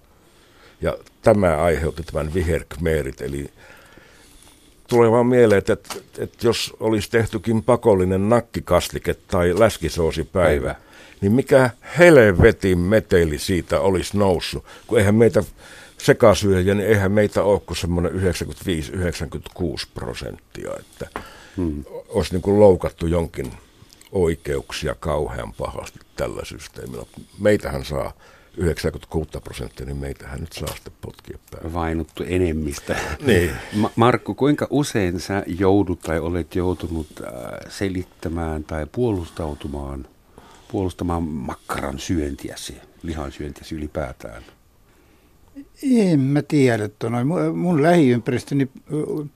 [0.80, 3.50] Ja tämä aiheutti tämän viherkmeerit, eli
[4.92, 10.74] tulee vaan mieleen, että, että, että jos olisi tehtykin pakollinen nakkikastike tai läskisoosipäivä, Päivä.
[11.20, 15.44] niin mikä helvetin meteli siitä olisi noussut, kun eihän meitä
[15.98, 18.16] sekasyöjä, niin eihän meitä ole kuin semmoinen 95-96
[19.94, 21.20] prosenttia, että
[21.57, 21.85] hmm.
[22.09, 23.52] olisi niin kuin loukattu jonkin
[24.12, 27.07] oikeuksia kauhean pahasti tällä systeemillä.
[27.38, 28.12] Meitähän saa
[28.56, 31.72] 96 prosenttia, niin meitähän nyt saa sitten potkia päin.
[31.72, 32.96] Vainuttu enemmistä.
[33.26, 33.50] niin.
[33.74, 37.30] Ma- Markku, kuinka usein sä joudut tai olet joutunut äh,
[37.68, 40.06] selittämään tai puolustautumaan,
[40.68, 44.42] puolustamaan makkaran syöntiäsi, lihan syöntiäsi ylipäätään?
[45.82, 46.88] En mä tiedä.
[47.10, 47.26] Noin.
[47.56, 48.68] Mun lähiympäristöni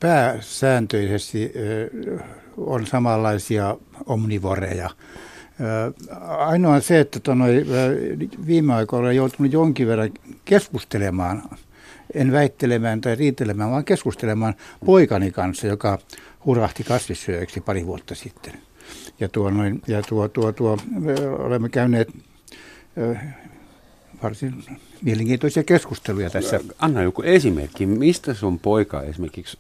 [0.01, 1.53] pääsääntöisesti
[2.57, 3.77] on samanlaisia
[4.07, 4.91] omnivoreja–
[6.39, 7.67] Ainoa se, että tonoi,
[8.47, 10.11] viime aikoina olen joutunut jonkin verran
[10.45, 11.43] keskustelemaan,
[12.15, 15.99] en väittelemään tai riitelemään, vaan keskustelemaan poikani kanssa, joka
[16.45, 18.53] hurahti kasvissyöjäksi pari vuotta sitten.
[19.21, 20.79] Ja, tuo, noin, ja tuo, tuo, tuo,
[21.39, 22.09] olemme käyneet
[24.23, 24.65] varsin
[25.03, 26.61] mielenkiintoisia keskusteluja tässä.
[26.79, 27.87] Anna joku esimerkki.
[27.87, 29.59] Mistä sun poika esimerkiksi,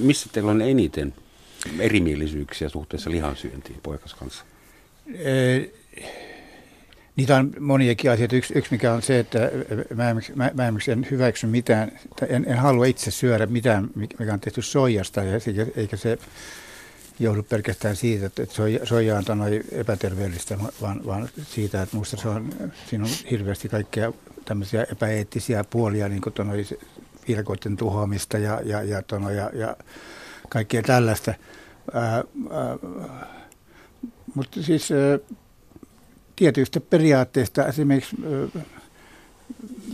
[0.00, 1.14] missä teillä on eniten
[1.78, 4.44] erimielisyyksiä suhteessa lihansyöntiin poikas kanssa?
[7.16, 8.36] Niitä on moniakin asioita.
[8.36, 9.50] Yksi, yksi mikä on se, että
[9.94, 11.92] mä, mä, mä en hyväksy mitään,
[12.28, 15.20] en, en halua itse syödä mitään, mikä on tehty soijasta,
[15.76, 16.18] eikä se
[17.20, 18.44] johdu pelkästään siitä, että
[18.84, 22.52] soija on noin epäterveellistä, vaan, vaan siitä, että minusta se on,
[22.90, 24.12] siinä on hirveästi kaikkea
[24.44, 26.64] tämmöisiä epäeettisiä puolia, niin kuin tonoi
[27.28, 29.02] virkoiden tuhoamista ja, ja, ja,
[29.34, 29.76] ja, ja
[30.48, 31.34] kaikkea tällaista.
[31.94, 32.24] Ää, ää,
[34.34, 34.88] mutta siis
[36.36, 38.16] tietyistä periaatteista esimerkiksi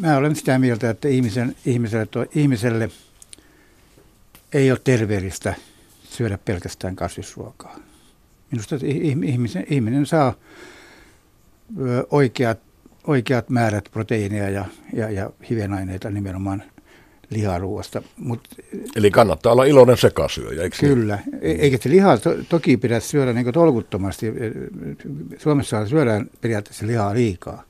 [0.01, 2.90] mä olen sitä mieltä, että ihmisen, ihmiselle, ihmiselle
[4.53, 5.55] ei ole terveellistä
[6.11, 7.79] syödä pelkästään kasvisruokaa.
[8.51, 8.77] Minusta
[9.25, 10.35] ihmisen, ihminen saa
[12.11, 12.59] oikeat,
[13.07, 16.62] oikeat määrät proteiineja ja, ja, ja hivenaineita nimenomaan–
[17.31, 18.03] liharuuasta.
[18.17, 18.49] Mut,
[18.97, 20.95] Eli kannattaa olla iloinen sekasyöjä, eikö niin?
[20.95, 21.61] Kyllä, niin?
[21.61, 24.33] eikä se lihaa to, toki pidä syödä niin tolkuttomasti.
[25.39, 27.62] Suomessa syödään periaatteessa lihaa liikaa.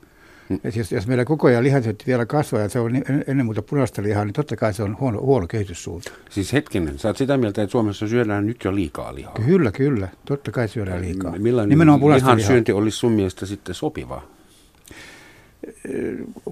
[0.49, 0.59] Hmm.
[0.63, 2.91] Et jos, jos meillä koko ajan lihansyönti vielä kasvaa ja se on
[3.27, 6.11] ennen muuta punaista lihaa, niin totta kai se on huono, huono kehityssuunta.
[6.29, 9.33] Siis hetkinen, sä oot sitä mieltä, että Suomessa syödään nyt jo liikaa lihaa?
[9.45, 10.07] Kyllä, kyllä.
[10.25, 11.31] Totta kai syödään liikaa.
[11.39, 11.79] Millainen
[12.15, 14.25] lihan syönti olisi sun mielestä sitten sopivaa?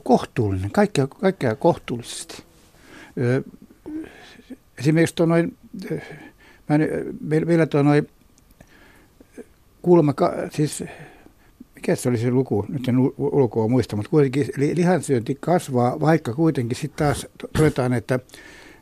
[0.03, 2.43] Kohtuullinen, kaikkea, kaikkea kohtuullisesti.
[4.79, 5.57] Esimerkiksi tuo noin,
[6.69, 8.07] mä en, vielä tuo noin
[9.81, 10.13] kuulemma,
[10.51, 10.83] siis
[11.75, 16.77] mikä se oli se luku, nyt en ulkoa muista, mutta kuitenkin lihansyönti kasvaa, vaikka kuitenkin
[16.77, 18.19] sitten taas todetaan, että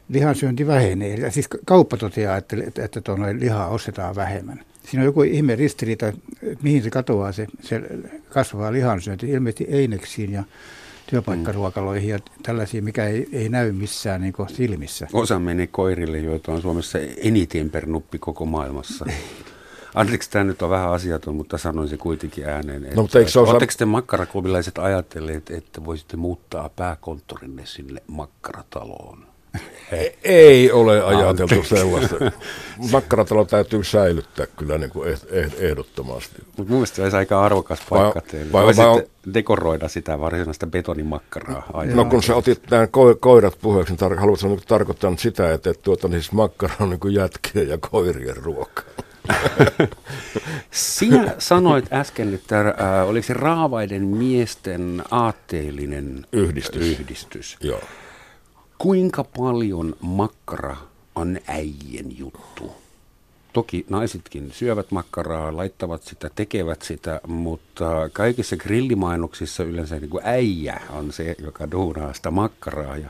[0.10, 1.16] lihansyönti vähenee.
[1.16, 3.02] Ja siis kauppa toteaa, että, että, että
[3.40, 4.60] lihaa ostetaan vähemmän.
[4.84, 7.82] Siinä on joku ihme ristiriita, että mihin se katoaa se, se
[8.30, 10.44] kasvava lihansyönti, ilmeisesti eineksiin ja
[11.08, 15.08] työpaikkaruokaloihin ja tällaisia, mikä ei, ei näy missään niin silmissä.
[15.14, 19.06] Osa meni koirille, joita on Suomessa eniten per nuppi koko maailmassa.
[19.96, 22.84] Anteeksi, tämä nyt on vähän asiaton, mutta sanoin se kuitenkin ääneen.
[22.84, 23.40] Että, no, mutta eikö osa...
[23.40, 29.33] Oletteko te makkaraklubilaiset ajatelleet, että voisitte muuttaa pääkonttorinne sinne makkarataloon?
[30.24, 32.16] Ei, ole ajateltu sellaista.
[32.92, 36.36] Makkaratalo täytyy säilyttää kyllä niin kuin eh- eh- ehdottomasti.
[36.46, 38.52] Mutta mun mielestä se olisi aika arvokas paikka Vai- teille.
[38.52, 41.66] vai- vai- dekoroida sitä varsinaista betonimakkaraa.
[41.74, 41.96] Aivan.
[41.96, 45.74] No kun sä otit nämä ko- koirat puheeksi, niin tar- haluatko niin tarkoittaa sitä, että,
[45.74, 48.84] tuota, niin siis makkara on niin jätkien ja koirien ruoka.
[50.72, 57.00] Sinä sanoit äsken, että äh, oliko se raavaiden miesten aatteellinen Yhdistys.
[57.00, 57.58] yhdistys.
[57.62, 57.80] Joo.
[58.78, 60.78] Kuinka paljon makkara
[61.16, 62.72] on äijien juttu?
[63.54, 70.82] Toki naisetkin syövät makkaraa, laittavat sitä, tekevät sitä, mutta kaikissa grillimainoksissa yleensä niin kuin äijä
[70.90, 73.10] on se, joka duunaa sitä makkaraa ja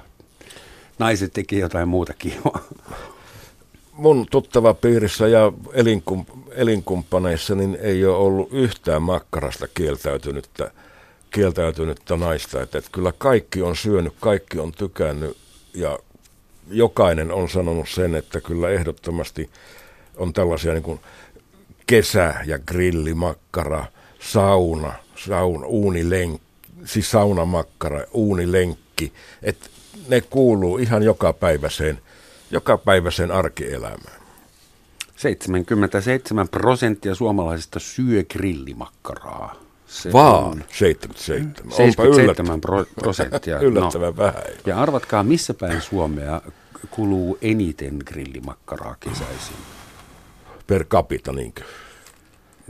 [0.99, 2.63] naiset tekee jotain muuta kivaa.
[3.93, 10.71] Mun tuttava piirissä ja elinkum, elinkumppaneissa niin ei ole ollut yhtään makkarasta kieltäytynyttä,
[11.32, 12.62] kieltäytynyttä naista.
[12.62, 15.38] Että, että kyllä kaikki on syönyt, kaikki on tykännyt
[15.73, 15.99] ja
[16.71, 19.49] jokainen on sanonut sen, että kyllä ehdottomasti
[20.17, 20.99] on tällaisia niin kuin
[21.88, 23.86] kesä- ja grillimakkara,
[24.19, 26.43] sauna, sauna uunilenkki,
[26.86, 29.69] siis saunamakkara, uunilenkki, että
[30.07, 31.99] ne kuuluu ihan jokapäiväiseen,
[32.51, 34.23] jokapäiväiseen arkielämään.
[35.15, 39.55] 77 prosenttia suomalaisista syö grillimakkaraa.
[39.93, 41.53] Se Vaan on 77.
[41.65, 43.60] Onpa 77 pro- prosenttia.
[43.67, 44.17] yllättävän no.
[44.17, 44.43] vähän.
[44.65, 46.41] Ja arvatkaa, missä päin Suomea
[46.91, 49.56] kuluu eniten grillimakkaraa kesäisin
[50.67, 51.63] Per capita, niinkö?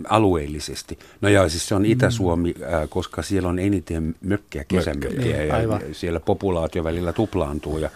[0.10, 1.00] alueellisesti.
[1.22, 5.82] No joo, siis se on Itä-Suomi, äh, koska siellä on eniten mökkejä, kesämökkejä ja aivan.
[5.92, 7.90] siellä populaatio välillä tuplaantuu ja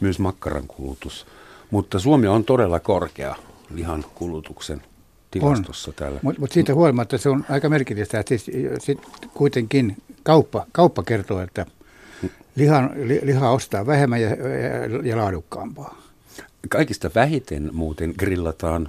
[0.00, 1.26] myös makkaran kulutus.
[1.70, 3.34] Mutta Suomi on todella korkea
[3.74, 4.82] lihan kulutuksen
[5.40, 6.20] tilastossa täällä.
[6.22, 8.98] Mutta mut siitä huolimatta se on aika merkillistä, että siis, sit
[9.34, 11.66] kuitenkin kauppa, kauppa kertoo, että
[12.56, 16.02] lihan, li, lihaa ostaa vähemmän ja, ja, ja laadukkaampaa.
[16.68, 18.88] Kaikista vähiten muuten grillataan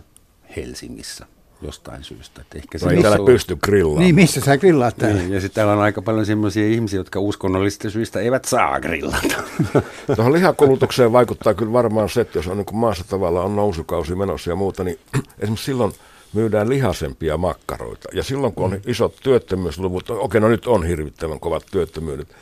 [0.55, 1.25] Helsingissä
[1.61, 2.41] jostain syystä.
[2.41, 4.03] Että ehkä No ei se täällä on- pysty grillaamaan.
[4.03, 5.21] Niin, missä sä grillaat täällä?
[5.21, 9.43] Niin, ja sitten täällä on aika paljon sellaisia ihmisiä, jotka uskonnollisista syistä eivät saa grillata.
[10.15, 14.49] Tuohon lihakulutukseen vaikuttaa kyllä varmaan se, että jos on niin maassa tavallaan on nousukausi menossa
[14.49, 14.99] ja muuta, niin
[15.39, 15.93] esimerkiksi silloin
[16.35, 18.09] myydään lihasempia makkaroita.
[18.13, 22.35] Ja silloin kun on isot työttömyysluvut, okei no nyt on hirvittävän kovat työttömyydet,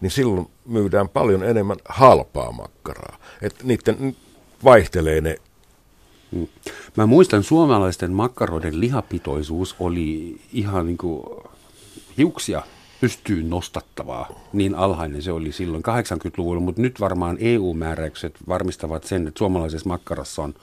[0.00, 3.18] niin silloin myydään paljon enemmän halpaa makkaraa.
[3.42, 4.16] Että niiden
[4.64, 5.36] vaihtelee ne
[6.96, 11.22] Mä muistan, suomalaisten makkaroiden lihapitoisuus oli ihan niin kuin
[12.18, 12.62] hiuksia
[13.00, 14.28] pystyyn nostattavaa.
[14.52, 20.42] Niin alhainen se oli silloin 80-luvulla, mutta nyt varmaan EU-määräykset varmistavat sen, että suomalaisessa makkarassa
[20.42, 20.54] on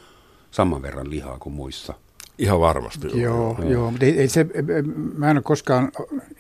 [0.52, 1.94] saman verran lihaa kuin muissa.
[2.38, 3.08] Ihan varmasti.
[3.08, 3.20] on.
[3.22, 3.92] Joo, joo.
[3.92, 4.46] mutta ei, ei se,
[5.18, 5.92] mä en ole koskaan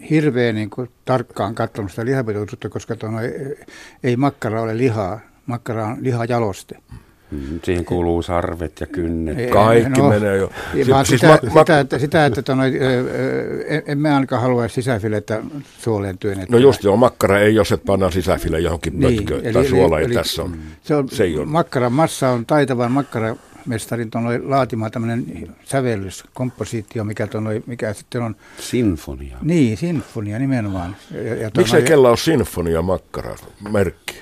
[0.09, 3.55] hirveän niin kuin, tarkkaan katsonut sitä lihapitoisuutta, koska tuo, ei,
[4.03, 5.19] ei makkara ole lihaa.
[5.45, 6.77] Makkara on lihajaloste.
[7.31, 9.39] Mm, Siihen kuuluu sarvet ja kynnet.
[9.39, 10.51] Ei, Kaikki menee jo.
[10.73, 12.55] Si- vaan siis sitä, mak- sitä, että, sitä, että tuo,
[13.67, 15.41] en, emme ainakaan halua sisäfilettä
[15.79, 16.55] suoleen työnnettyä.
[16.59, 20.09] No just joo, makkara ei, jos et panna sisäfille johonkin niin, pötköön tai suola, ja
[20.13, 20.55] tässä on.
[20.81, 21.45] Se on, se ei ole.
[21.45, 22.91] makkaran massa on taitavan
[23.65, 29.37] makkaramestarin tuonne laatima tämmöinen sävellys, kompositio, mikä, tuonne, mikä sitten on, Sinfonia.
[29.41, 30.95] niin, sinfonia nimenomaan.
[31.11, 33.35] Ja, ja Miksei tuonne- kella ole sinfonia makkara
[33.71, 34.15] merkki?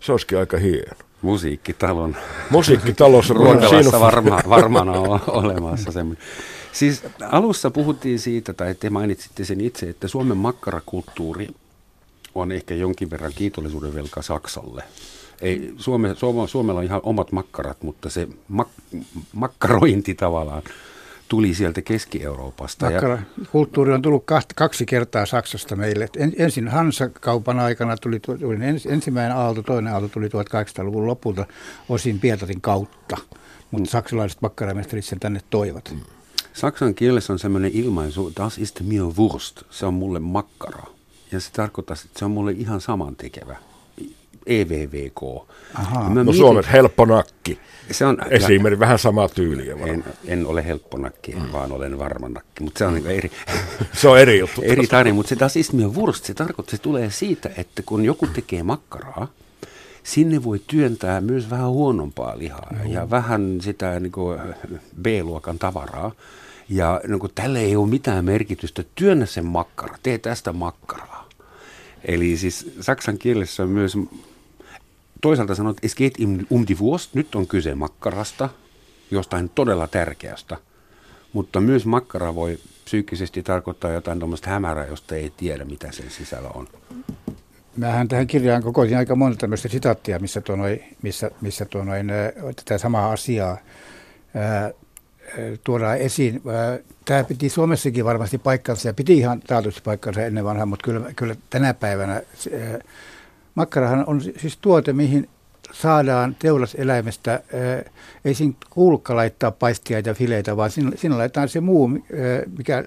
[0.00, 0.94] Se olisikin aika hieno.
[1.22, 2.16] Musiikkitalon
[2.50, 6.24] Musiikkitalossa on Ruokalassa varma, varmana on olemassa semmoinen.
[6.72, 11.48] Siis alussa puhuttiin siitä, tai te mainitsitte sen itse, että Suomen makkarakulttuuri
[12.34, 14.82] on ehkä jonkin verran kiitollisuuden velka Saksalle.
[15.40, 18.68] Ei, Suome, Suome, Suomella on ihan omat makkarat, mutta se mak,
[19.32, 20.62] makkarointi tavallaan
[21.28, 22.90] tuli sieltä Keski-Euroopasta.
[22.90, 23.18] Ja,
[23.52, 26.08] kulttuuri on tullut kaht, kaksi kertaa Saksasta meille.
[26.16, 31.46] En, ensin Hansa-kaupan aikana tuli, tuli ens, ensimmäinen aalto, toinen aalto tuli 1800-luvun lopulta
[31.88, 33.16] osin Pietarin kautta,
[33.70, 35.94] mutta saksalaiset makkaramestarit sen tänne toivat.
[36.52, 40.86] Saksan kielessä on semmoinen ilmaisu, das ist mir Wurst, se on mulle makkara.
[41.32, 43.56] Ja se tarkoittaa, että se on mulle ihan samantekevä.
[44.46, 45.20] EVVK.
[45.74, 46.10] Ahaa.
[46.10, 47.58] Mä No mietin- helppo nakki.
[47.90, 49.90] Se on, Esimerkiksi vähän samaa tyyliä varmaan.
[49.90, 51.52] en, en ole helpponakki, mm.
[51.52, 53.30] vaan olen varmanakki, mutta se on niin eri,
[54.00, 54.62] Se on eri juttu.
[54.64, 55.14] eri tarina.
[55.14, 58.62] Mutta se das ist mir Wurst, se tarkoittaa, se tulee siitä, että kun joku tekee
[58.62, 59.28] makkaraa,
[60.02, 62.92] sinne voi työntää myös vähän huonompaa lihaa mm.
[62.92, 64.40] ja vähän sitä niin kuin
[65.02, 66.12] B-luokan tavaraa.
[66.68, 68.84] Ja niin kuin, tälle ei ole mitään merkitystä.
[68.94, 71.28] Työnnä sen makkara, tee tästä makkaraa.
[72.04, 73.96] Eli siis saksan kielessä on myös
[75.26, 78.48] toisaalta sanot, es geht im- um die Wurst, nyt on kyse makkarasta,
[79.10, 80.56] jostain todella tärkeästä.
[81.32, 86.48] Mutta myös makkara voi psyykkisesti tarkoittaa jotain tuommoista hämärää, josta ei tiedä, mitä sen sisällä
[86.54, 86.68] on.
[87.76, 92.12] Mähän tähän kirjaan kokoisin aika monta tämmöistä sitaattia, missä, tuo noi, missä, missä tuo noin,
[92.56, 93.58] tätä samaa asiaa
[94.34, 94.70] ää,
[95.64, 96.42] tuodaan esiin.
[97.04, 101.36] Tämä piti Suomessakin varmasti paikkansa ja piti ihan taatusti paikkansa ennen vanhaa, mutta kyllä, kyllä
[101.50, 102.22] tänä päivänä ää,
[103.56, 105.28] makkarahan on siis tuote, mihin
[105.72, 107.42] saadaan teuraseläimestä,
[108.24, 111.88] ei siinä kuulukka laittaa paistiaita ja fileitä, vaan siinä, siinä laitetaan se muu,
[112.58, 112.84] mikä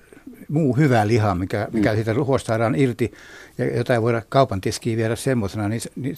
[0.50, 1.96] muu hyvä liha, mikä, mikä mm.
[1.96, 3.14] siitä ruhosta saadaan irti
[3.58, 6.18] ja jota ei voida kaupan tiskiin viedä semmoisena, niin, niin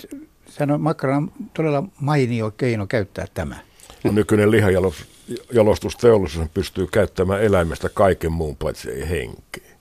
[0.49, 3.55] sehän on makkaran todella mainio keino käyttää tämä.
[4.03, 9.71] No, nykyinen lihajalostusteollisuus pystyy käyttämään eläimestä kaiken muun paitsi ei henkeä.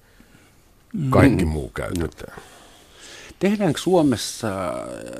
[1.11, 1.51] Kaikki mm.
[1.51, 2.37] muu käytetään.
[2.37, 2.43] No.
[3.41, 4.49] Tehdäänkö Suomessa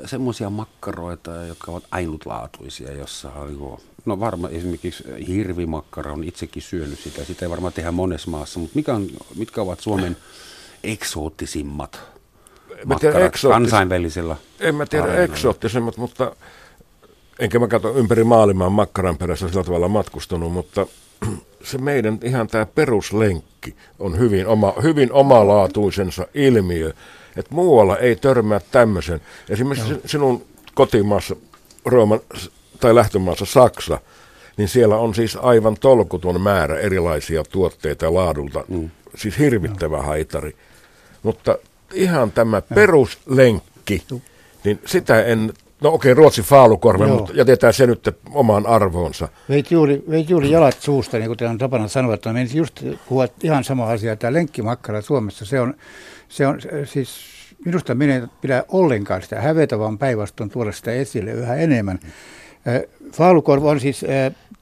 [0.05, 7.25] semmoisia makkaroita, jotka ovat ainutlaatuisia, jossa on No varmaan esimerkiksi hirvimakkara on itsekin syönyt sitä.
[7.25, 10.17] Sitä ei varmaan tehdä monessa maassa, mutta mikä on, mitkä ovat Suomen
[10.83, 11.99] eksoottisimmat
[12.85, 13.61] makkarat eksoottis...
[13.61, 15.33] kansainvälisellä En mä tiedä areenalla.
[15.33, 16.35] eksoottisimmat, mutta
[17.39, 20.87] enkä mä katso ympäri maailmaa makkaran perässä sillä tavalla matkustunut, mutta
[21.63, 26.93] se meidän ihan tämä peruslenkki on hyvin, oma, hyvin omalaatuisensa ilmiö,
[27.37, 29.21] että muualla ei törmää tämmöisen.
[29.49, 29.99] Esimerkiksi no.
[30.05, 31.35] sinun kotimaassa
[31.85, 32.19] Rooman
[32.79, 33.99] tai lähtömaassa Saksa,
[34.57, 38.89] niin siellä on siis aivan tolkuton määrä erilaisia tuotteita laadulta, mm.
[39.15, 40.03] siis hirvittävä no.
[40.03, 40.55] haitari.
[41.23, 41.57] Mutta
[41.93, 44.03] ihan tämä peruslenkki,
[44.63, 47.17] niin sitä en No okei, okay, Ruotsin faalukorve, Joo.
[47.17, 49.27] mutta jätetään se nyt omaan arvoonsa.
[49.49, 53.27] Veit juuri, veit juuri jalat suusta, niin kuin on tapana sanoa, että menisin just puhua
[53.43, 54.15] ihan sama asia.
[54.15, 55.73] Tämä lenkkimakkara Suomessa, se on,
[56.31, 57.09] se on siis
[57.65, 61.99] minusta minä ei pidä ollenkaan sitä hävetä, vaan päinvastoin tuoda sitä esille yhä enemmän.
[63.13, 64.05] Faalukorva on siis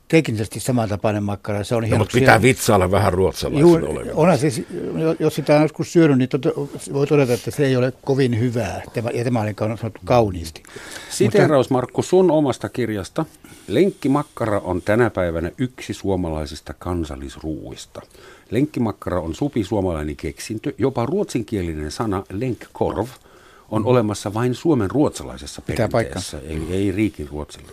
[0.08, 1.64] teknisesti samantapainen makkara.
[1.64, 4.64] Se on no, mutta pitää vitsailla vähän ruotsalaisille Onhan siis,
[5.20, 6.46] jos sitä on joskus syönyt, niin tot,
[6.94, 8.82] voi todeta, että se ei ole kovin hyvää.
[8.94, 10.64] Tämä, ja tämä oli sanottu kauniisti.
[11.10, 13.26] Siteraus Markku sun omasta kirjasta.
[13.68, 18.02] Lenkkimakkara on tänä päivänä yksi suomalaisista kansallisruuista.
[18.52, 20.74] Lenkkimakkara on supi suomalainen keksintö.
[20.78, 23.08] Jopa ruotsinkielinen sana lenkkorv
[23.72, 27.72] on olemassa vain suomen ruotsalaisessa perinteessä, eli ei riikin ruotsilla.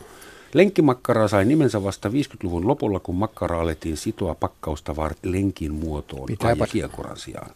[0.55, 6.57] Lenkkimakkara sai nimensä vasta 50-luvun lopulla, kun makkara alettiin sitoa pakkausta varten lenkin muotoon Pitää
[6.59, 7.51] ja kiekuran sijaan.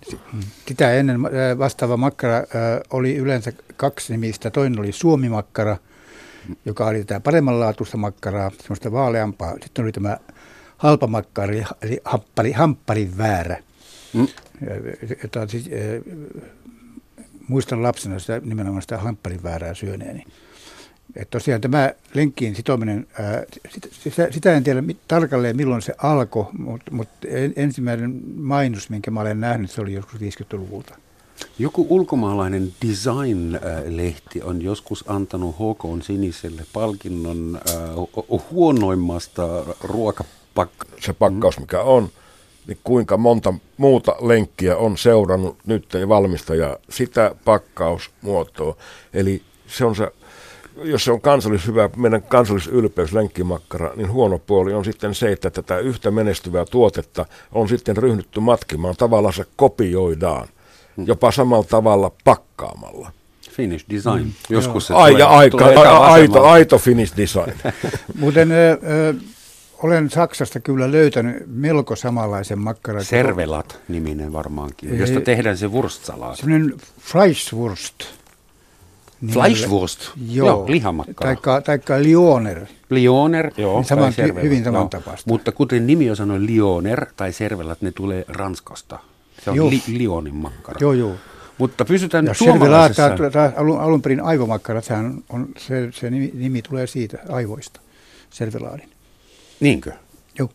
[0.69, 2.45] Sitä ennen äh, vastaava makkara äh,
[2.91, 4.51] oli yleensä kaksi nimistä.
[4.51, 5.77] Toinen oli suomimakkara,
[6.65, 9.55] joka oli tätä paremmanlaatuista makkaraa, semmoista vaaleampaa.
[9.63, 10.17] Sitten oli tämä
[10.81, 13.63] halpamakkara, eli hamppari, hampparin väärä.
[14.13, 14.29] Mm.
[15.23, 16.17] Jota siis, äh,
[17.49, 20.25] muistan lapsena sitä, nimenomaan sitä hampparin väärää syöneeni.
[21.17, 23.43] Et tosiaan tämä lenkkiin sitominen, ää,
[23.91, 27.09] sitä, sitä en tiedä tarkalleen milloin se alkoi, mutta mut
[27.57, 30.95] ensimmäinen mainos, minkä mä olen nähnyt, se oli joskus 50-luvulta.
[31.59, 39.65] Joku ulkomaalainen design-lehti on joskus antanut HK Siniselle palkinnon äh, huonoimmasta
[40.57, 41.07] ruokapakkauksesta.
[41.07, 42.09] Se pakkaus, mikä on,
[42.67, 48.77] niin kuinka monta muuta lenkkiä on seurannut nyt valmistaja sitä pakkausmuotoa.
[49.15, 50.13] Eli se on se
[50.83, 55.51] jos se on kansallis hyvä, meidän kansallisylpeys, lenkkimakkara, niin huono puoli on sitten se, että
[55.51, 58.97] tätä yhtä menestyvää tuotetta on sitten ryhdytty matkimaan.
[58.97, 60.49] Tavallaan se kopioidaan,
[60.97, 61.07] hmm.
[61.07, 63.13] jopa samalla tavalla pakkaamalla.
[63.51, 64.25] Finish design.
[64.25, 64.33] Mm.
[64.49, 67.53] Joskus se Ai, tulee, aika, tulee aito, aito finish design.
[68.21, 68.49] Muuten
[69.83, 73.05] olen Saksasta kyllä löytänyt melko samanlaisen makkaran.
[73.05, 76.37] Servelat-niminen varmaankin, josta tehdään se wurstsalaat.
[76.37, 77.95] Sellainen Fleischwurst
[79.29, 81.29] Fleischwurst, joo, joo lihamakkara.
[81.29, 82.67] Taikka, taikka Lioner.
[82.91, 83.77] Lioner, joo.
[83.77, 84.13] Niin saman,
[84.43, 85.31] hyvin samantapaista.
[85.31, 88.99] Mutta kuten nimi jo sanoi, Lioner tai servelat, ne tulee Ranskasta.
[89.45, 90.79] Se on li, Lionin makkara.
[90.81, 91.15] Joo, joo.
[91.59, 93.09] Mutta pysytään ja suomalaisessa.
[93.09, 97.81] Servelat, alun, alun perin aivomakkara, sehän on, se, se nimi, nimi tulee siitä aivoista,
[98.31, 98.91] servelaadin.
[99.61, 99.93] Niinkö?
[100.39, 100.49] Joo.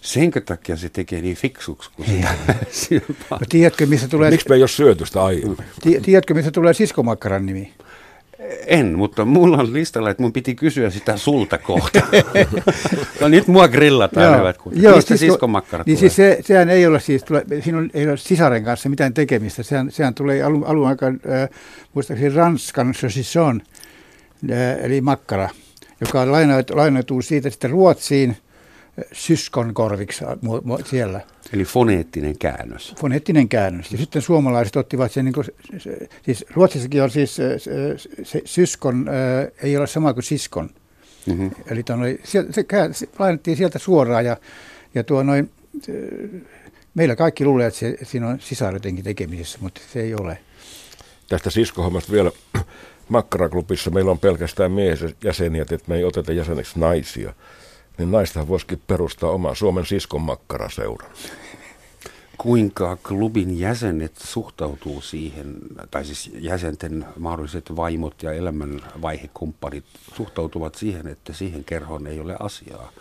[0.00, 4.30] Senkö takia se tekee niin fiksuksi, kun se no, tiedätkö, missä tulee...
[4.30, 5.56] Miksi me ei ole syöty sitä aiemmin?
[6.02, 7.72] Tiedätkö, missä tulee siskomakkaran nimi?
[8.66, 12.00] En, mutta mulla on listalla, että mun piti kysyä sitä sulta kohta.
[13.20, 14.72] no nyt mua grillataan, hyvät kun.
[14.82, 18.08] Joo, Mistä sisko, siskomakkarat niin siis se, sehän ei ole siis, tule, siinä on, ei
[18.08, 19.62] ole sisaren kanssa mitään tekemistä.
[19.62, 21.48] Sehän, sehän tulee alun, alun aikaan, äh,
[21.94, 23.62] muistaakseni Ranskan saucisson,
[24.50, 25.48] äh, eli makkara,
[26.04, 26.26] joka
[26.74, 28.36] lainautuu siitä sitten Ruotsiin–
[29.12, 30.24] syskon korviksi
[30.84, 31.20] siellä.
[31.52, 32.94] Eli foneettinen käännös.
[33.00, 33.92] Foneettinen käännös.
[33.92, 35.46] Ja sitten suomalaiset ottivat sen, niin kuin,
[36.24, 37.58] siis Ruotsissakin on siis se,
[38.22, 39.06] se syskon,
[39.62, 40.70] ei ole sama kuin siskon.
[41.26, 41.50] Mm-hmm.
[41.66, 44.36] Eli tonne, se, se, se lainattiin sieltä suoraan ja,
[44.94, 45.50] ja tuo noin,
[46.94, 50.38] meillä kaikki luulee, että se, siinä on sisar jotenkin tekemisessä, mutta se ei ole.
[51.28, 52.30] Tästä siskohommasta vielä
[53.12, 57.34] Makkaraklubissa meillä on pelkästään miesjäseniä, että me ei oteta jäseneksi naisia.
[57.98, 61.10] Niin naistahan voisikin perustaa omaa Suomen siskon makkaraseuran.
[62.38, 65.54] Kuinka klubin jäsenet suhtautuu siihen,
[65.90, 69.84] tai siis jäsenten mahdolliset vaimot ja elämänvaihekumppanit
[70.14, 72.92] suhtautuvat siihen, että siihen kerhoon ei ole asiaa?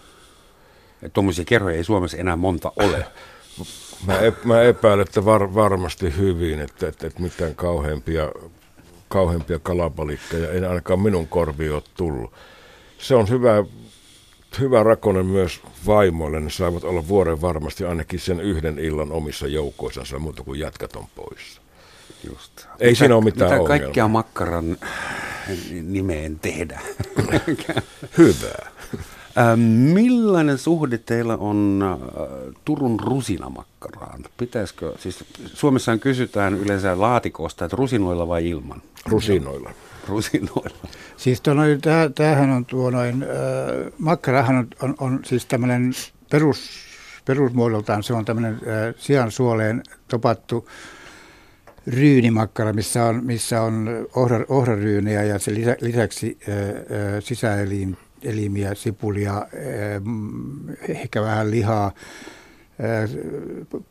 [1.14, 3.06] Tuommoisia kerhoja ei Suomessa enää monta ole.
[4.06, 8.32] Mä, ep, mä epäilen, että var, varmasti hyvin, että, että, että mitään kauheampia,
[9.12, 12.34] kauheampia kalapalikkeja ei ainakaan minun korviin ole tullut.
[12.98, 13.64] Se on hyvä,
[14.60, 16.40] hyvä rakone myös vaimoille.
[16.40, 21.06] Ne saavat olla vuoden varmasti ainakin sen yhden illan omissa joukoissansa, muuta kuin jätkät on
[21.16, 21.62] poissa.
[22.30, 22.66] Just.
[22.80, 23.80] Ei mitä, siinä ole mitään Mitä ongelmaa.
[23.80, 24.78] kaikkea makkaran
[25.82, 26.80] nimeen tehdä?
[28.18, 28.71] Hyvää.
[29.38, 29.56] Ä,
[29.94, 32.10] Millainen suhde teillä on äh,
[32.66, 34.24] Turun rusinamakkaraan?
[34.38, 38.82] Pitäisikö, siis Suomessa kysytään yleensä laatikosta, että rusinoilla vai ilman?
[39.06, 39.72] Rusinoilla.
[40.10, 40.88] Rusinoilla.
[41.18, 43.30] Siis tuo noin, tää, tämähän on tuo noin, äh,
[43.98, 45.94] makkarahan on, on, on siis tämmöinen
[46.32, 46.70] perus,
[47.26, 50.68] perusmuodoltaan, se on tämmöinen äh, sian suoleen topattu
[51.88, 57.24] ryynimakkara, missä on, missä on ohra, ohraryynejä ja se lisä, lisäksi äh, äh,
[58.24, 59.48] elimiä, sipulia, äh,
[60.04, 61.92] mm, ehkä vähän lihaa.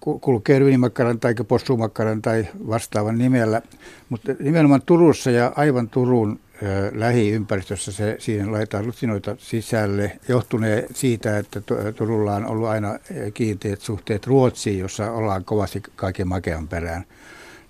[0.00, 3.62] Ku- kulkee ryynimakkaran tai possumakkaran tai vastaavan nimellä,
[4.08, 11.38] mutta nimenomaan Turussa ja aivan Turun ö, lähiympäristössä se, siihen laitetaan rusinoita sisälle, johtunee siitä,
[11.38, 12.98] että Tu- Turulla on ollut aina
[13.34, 17.04] kiinteät suhteet Ruotsiin, jossa ollaan kovasti kaiken makean perään.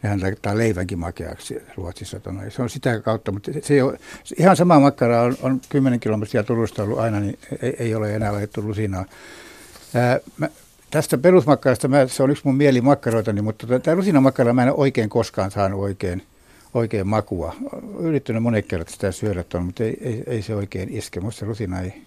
[0.03, 2.21] Nehän laittaa leivänkin makeaksi Ruotsissa.
[2.21, 2.51] Tonne.
[2.51, 3.99] Se on sitä kautta, mutta se ei ole,
[4.39, 8.33] ihan sama makkara on, on 10 kilometriä Turusta ollut aina, niin ei, ei ole enää
[8.33, 9.05] laitettu rusinaa.
[9.95, 10.49] Ää, mä,
[10.91, 15.09] tästä perusmakkarasta, mä, se on yksi mun mielimakkaroitani, mutta tota, tämä rusinamakkara mä en oikein
[15.09, 16.23] koskaan saanut oikein,
[16.75, 17.55] oikein makua.
[17.73, 21.21] Olen yrittänyt monen kerran sitä syödä tuon, mutta ei, ei, ei, se oikein iske.
[21.21, 22.03] Musta rusina ei,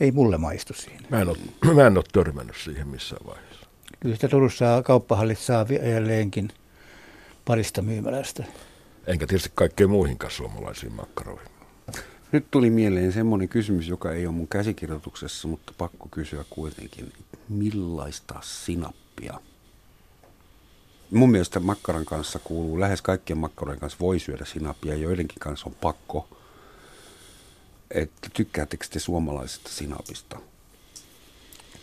[0.00, 1.00] ei mulle maistu siinä.
[1.10, 1.38] Mä en, ole,
[1.74, 3.66] mä en ole törmännyt siihen missään vaiheessa.
[4.00, 6.48] Kyllä sitä Turussa kauppahallit saa edelleenkin
[7.44, 8.44] parista myymälästä.
[9.06, 11.48] Enkä tietysti kaikkeen muihinkaan suomalaisiin makkaroihin.
[12.32, 17.12] Nyt tuli mieleen semmoinen kysymys, joka ei ole mun käsikirjoituksessa, mutta pakko kysyä kuitenkin.
[17.48, 19.40] Millaista sinappia?
[21.10, 25.74] Mun mielestä makkaran kanssa kuuluu, lähes kaikkien makkaroiden kanssa voi syödä sinappia, joidenkin kanssa on
[25.80, 26.28] pakko.
[27.90, 30.38] Että tykkäättekö te suomalaisesta sinapista?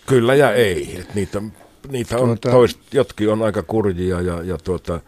[0.06, 1.00] Kyllä ja ei.
[1.00, 1.42] Et niitä,
[1.88, 5.00] niitä on Tuota- toist, jotkin on aika kurjia ja, ja tuota,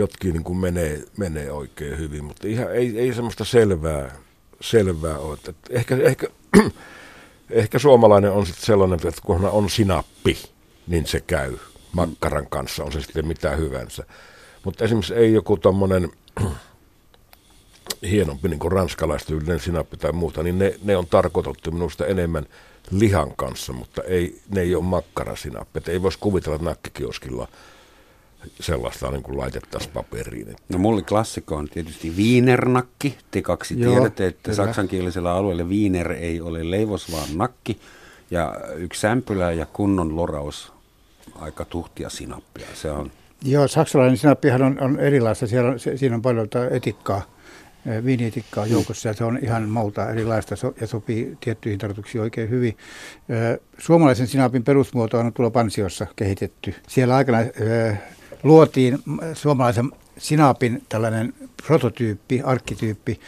[0.00, 4.16] jotkin niin kuin menee, menee oikein hyvin, mutta ihan, ei, ei semmoista selvää,
[4.60, 5.38] selvää ole.
[5.48, 6.26] Et ehkä, ehkä,
[7.50, 10.38] ehkä suomalainen on sitten sellainen, että kun on sinappi,
[10.86, 11.56] niin se käy
[11.92, 14.04] makkaran kanssa, on se sitten mitä hyvänsä.
[14.64, 16.10] Mutta esimerkiksi ei joku tommonen
[18.10, 22.46] hienompi niin kuin ranskalaistyylinen sinappi tai muuta, niin ne, ne on tarkoitettu minusta enemmän
[22.90, 25.78] lihan kanssa, mutta ei, ne ei ole makkarasinappi.
[25.78, 27.48] Et ei voisi kuvitella, että nakkikioskilla
[28.60, 30.48] sellaista niin kuin laitettaisiin paperiin.
[30.48, 33.18] Et No mulle klassikko on tietysti viinernakki.
[33.30, 34.56] Te kaksi Joo, tiedätte, että kyllä.
[34.56, 37.80] saksankielisellä alueella viiner ei ole leivos, vaan nakki.
[38.30, 40.72] Ja yksi sämpylä ja kunnon loraus,
[41.34, 42.66] aika tuhtia sinappia.
[42.74, 43.10] Se on
[43.44, 45.46] Joo, saksalainen sinappihan on, on erilaista.
[45.46, 47.22] Siellä on, se, siinä on paljon tätä etikkaa,
[47.86, 52.50] eh, viinietikkaa joukossa ja se on ihan mauta erilaista so, ja sopii tiettyihin tarkoituksiin oikein
[52.50, 52.76] hyvin.
[53.28, 56.74] Eh, Suomalaisen sinapin perusmuoto on tuolla Pansiossa kehitetty.
[56.88, 57.98] Siellä aikana eh,
[58.42, 58.98] luotiin
[59.34, 61.34] suomalaisen sinapin tällainen
[61.66, 63.20] prototyyppi, arkkityyppi,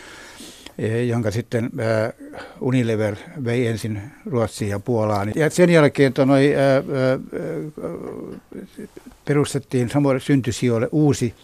[0.79, 2.13] eh, jonka sitten äh,
[2.61, 5.33] Unilever vei ensin Ruotsiin ja Puolaan.
[5.35, 7.21] Ja sen jälkeen tonoi, äh,
[9.25, 11.35] perustettiin samoille syntysijoille uusi,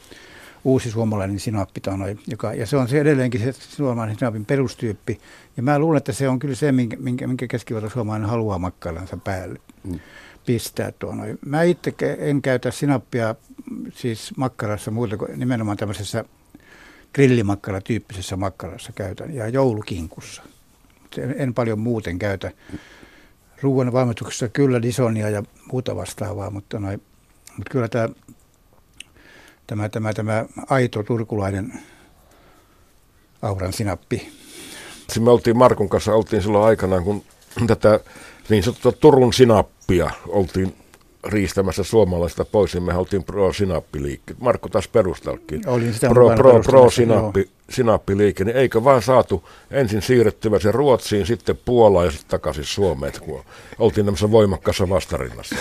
[0.64, 5.20] uusi suomalainen sinappi, tonoi, joka, ja se on se edelleenkin se suomalainen sinapin perustyyppi.
[5.56, 9.58] Ja mä luulen, että se on kyllä se, minkä, minkä, minkä keskivertosuomalainen haluaa makkaransa päälle
[9.84, 10.00] Mm.
[10.48, 11.38] Pistää tuon.
[11.46, 13.34] Mä itse en käytä sinappia
[13.94, 16.24] siis makkarassa muuta kuin nimenomaan tämmöisessä
[17.12, 20.42] grillimakkara-tyyppisessä makkarassa käytän ja joulukinkussa.
[21.18, 22.50] En, en paljon muuten käytä.
[23.62, 25.42] Ruoan valmistuksessa kyllä disonia ja
[25.72, 26.98] muuta vastaavaa, mutta, noi,
[27.56, 28.08] mutta kyllä tämä,
[29.66, 31.72] tämä, tämä, tämä aito turkulainen
[33.42, 34.28] auran sinappi.
[35.08, 37.22] Siis me oltiin Markun kanssa, oltiin silloin aikanaan, kun
[37.66, 38.00] tätä
[38.48, 40.74] niin sanottua Turun sinappia oltiin
[41.24, 44.34] riistämässä suomalaista pois, niin me oltiin pro-sinappiliikke.
[44.40, 45.68] Markku taas perustalkin.
[45.68, 50.72] Olin sitä pro, pro, pro perustamassa, sinappi, sinappiliike, niin eikö vaan saatu ensin siirrettyä se
[50.72, 53.44] Ruotsiin, sitten Puolaan ja sitten takaisin Suomeen, kun
[53.78, 55.56] oltiin tämmöisessä voimakkaassa vastarinnassa.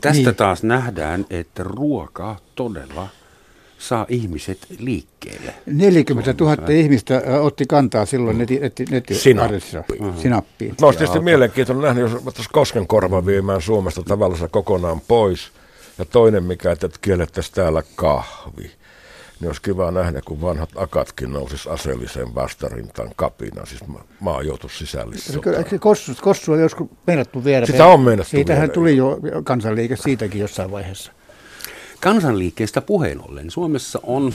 [0.00, 0.34] Tästä Niin.
[0.34, 3.08] taas nähdään, että ruoka todella
[3.78, 5.54] saa ihmiset liikkeelle.
[5.66, 9.60] 40 000 ihmistä otti kantaa silloin neti, neti, neti Sinappiin.
[10.22, 10.74] Sinappiin.
[10.80, 15.50] No olisi tietysti mielenkiintoinen nähdä, jos ottaisiin Koskenkorva viemään Suomesta tavallaan kokonaan pois.
[15.98, 18.70] Ja toinen, mikä, että kiellettäisiin täällä kahvi.
[19.40, 23.80] Niin olisi kiva nähdä, kun vanhat akatkin nousis aseelliseen vastarintaan kapina, siis
[24.20, 25.56] maa joutuisi sisällissotaan.
[25.56, 27.66] Eikö Kossu, Kossu on joskus meinattu viedä?
[27.66, 28.72] Sitä on meinattu Siitähän viedä.
[28.72, 31.12] tuli jo kansanliike siitäkin jossain vaiheessa.
[32.00, 34.32] Kansanliikkeestä puheen ollen Suomessa on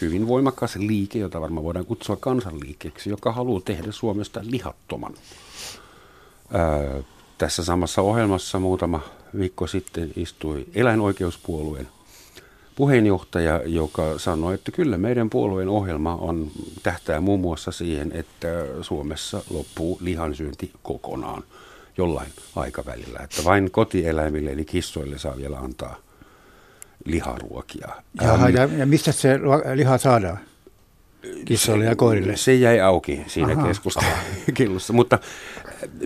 [0.00, 5.14] hyvin voimakas liike, jota varmaan voidaan kutsua kansanliikkeeksi, joka haluaa tehdä Suomesta lihattoman.
[6.52, 7.02] Ää,
[7.38, 9.00] tässä samassa ohjelmassa muutama
[9.38, 11.88] viikko sitten istui eläinoikeuspuolueen
[12.76, 16.50] puheenjohtaja, joka sanoi, että kyllä meidän puolueen ohjelma on
[16.82, 18.48] tähtää muun muassa siihen, että
[18.82, 21.42] Suomessa loppuu lihansyönti kokonaan
[21.98, 23.18] jollain aikavälillä.
[23.18, 26.05] Että vain kotieläimille eli kissoille saa vielä antaa
[27.04, 27.88] liharuokia.
[28.20, 29.40] Jaha, ja, ja mistä se
[29.74, 30.38] liha saadaan?
[31.44, 32.36] Kissoille ja koirille.
[32.36, 34.92] Se jäi auki siinä keskustelussa.
[35.00, 35.18] Mutta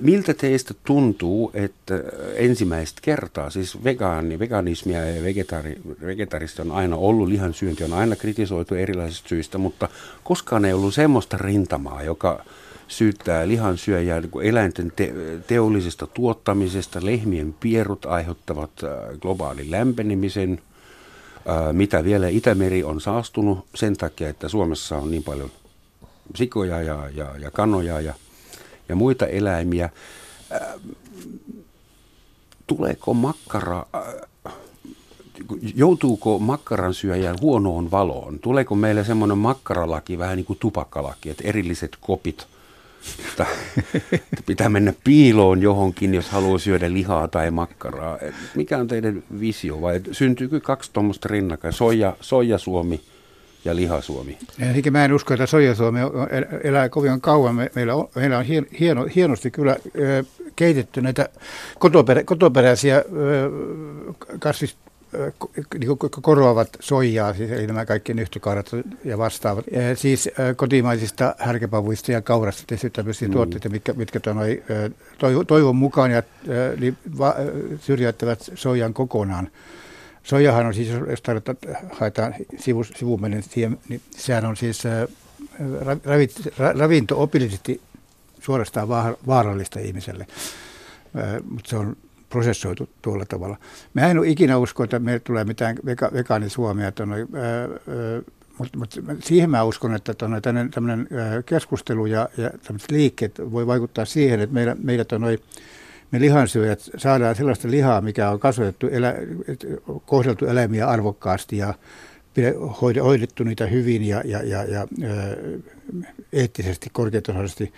[0.00, 1.94] miltä teistä tuntuu, että
[2.34, 5.76] ensimmäistä kertaa, siis vegaani, veganismia ja vegetari,
[6.06, 9.88] vegetarista on aina ollut, lihansyönti on aina kritisoitu erilaisista syistä, mutta
[10.24, 12.44] koskaan ei ollut semmoista rintamaa, joka
[12.88, 15.14] syyttää lihansyöjää niin eläinten te-
[15.46, 17.00] teollisesta tuottamisesta.
[17.02, 20.60] Lehmien pierut aiheuttavat äh, globaalin lämpenemisen,
[21.72, 25.50] mitä vielä Itämeri on saastunut sen takia, että Suomessa on niin paljon
[26.34, 28.14] sikoja ja, ja, ja kanoja ja,
[28.88, 29.90] ja muita eläimiä.
[32.66, 33.86] Tuleeko makkara,
[35.74, 38.38] joutuuko makkaran syöjä huonoon valoon?
[38.38, 42.46] Tuleeko meille semmoinen makkaralaki, vähän niin kuin tupakkalaki, että erilliset kopit,
[44.12, 48.18] että pitää mennä piiloon johonkin, jos haluaa syödä lihaa tai makkaraa.
[48.20, 53.00] Et Mikä on teidän visio vai syntyykö kaksi tuommoista rinnakkain, soija, soija-Suomi
[53.64, 54.38] ja lihasuomi?
[54.58, 55.98] Ensinnäkin mä en usko, että Soija-Suomi
[56.64, 57.54] elää kovin kauan.
[57.54, 59.76] Me, meillä on, meillä on hien- hieno, hienosti kyllä
[60.56, 61.28] keitetty näitä
[61.78, 63.02] kotoperä, kotoperäisiä ö,
[64.38, 64.89] kasvis, ö, ko-
[65.78, 68.70] niin korvaavat soijaa, siis eli nämä kaikki nyhtykaurat
[69.04, 69.64] ja vastaavat.
[69.94, 73.32] Siis kotimaisista härkäpavuista ja kaurasta tehty tämmöisiä mm.
[73.32, 74.62] tuotteita, mitkä, mitkä tonoi,
[75.46, 76.22] toivon mukaan ja,
[76.80, 77.34] niin va,
[77.80, 79.48] syrjäyttävät soijan kokonaan.
[80.22, 81.56] Soijahan on siis, jos tarvitaan,
[81.92, 84.82] haetaan sivu, sivumennen siihen, niin sehän on siis
[86.04, 87.80] ravit, ra, ravinto-opillisesti
[88.40, 90.26] suorastaan vaar, vaarallista ihmiselle,
[91.50, 91.96] mutta se on
[92.30, 93.56] prosessoitu tuolla tavalla.
[93.94, 97.68] Mä en ole ikinä usko, että meille tulee mitään vega, vegaanisuomia, tonne, ää, ää,
[98.58, 101.08] mutta, mutta siihen mä uskon, että tämmöinen,
[101.46, 105.38] keskustelu ja, ja tämmöiset liikkeet voi vaikuttaa siihen, että meillä, meillä tonne,
[106.10, 109.14] me lihansyöjät saadaan sellaista lihaa, mikä on kasvatettu, elä,
[110.06, 111.74] kohdeltu eläimiä arvokkaasti ja
[113.02, 114.86] hoidettu niitä hyvin ja, ja, ja, ja
[116.32, 117.72] eettisesti, korkeatasoisesti.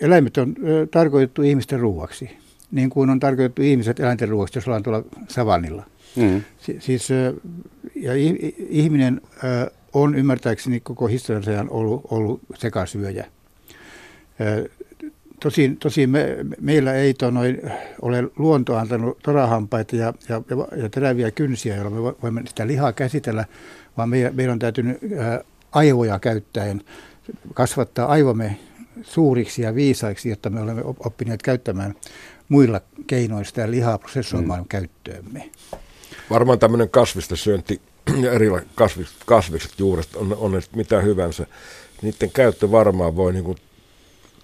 [0.00, 0.56] Eläimet on
[0.90, 2.30] tarkoitettu ihmisten ruuaksi,
[2.70, 5.82] niin kuin on tarkoitettu ihmiset eläinten ruuaksi, jos ollaan tuolla savannilla.
[6.16, 6.42] Mm.
[6.58, 7.08] Si- siis,
[7.94, 9.20] ja i- ihminen
[9.92, 13.26] on ymmärtääkseni koko historiansa ajan ollut, ollut sekasyöjä.
[15.40, 17.60] Tosin, tosin me, meillä ei noin,
[18.02, 20.42] ole luonto antanut torahampaita ja, ja,
[20.76, 23.44] ja, teräviä kynsiä, joilla me vo- voimme sitä lihaa käsitellä,
[23.96, 24.98] vaan meidän, meidän on täytynyt
[25.72, 26.82] aivoja käyttäen
[27.54, 28.58] kasvattaa aivomme
[29.02, 31.94] suuriksi ja viisaiksi, jotta me olemme op- oppineet käyttämään
[32.48, 34.68] muilla keinoin sitä lihaa prosessoimaan mm.
[34.68, 35.50] käyttöömme.
[36.30, 37.80] Varmaan tämmöinen kasvista syönti
[38.20, 41.46] ja eri kasvikset, kasvikset juuret, on, on mitä hyvänsä,
[42.02, 43.58] niiden käyttö varmaan voi niin kuin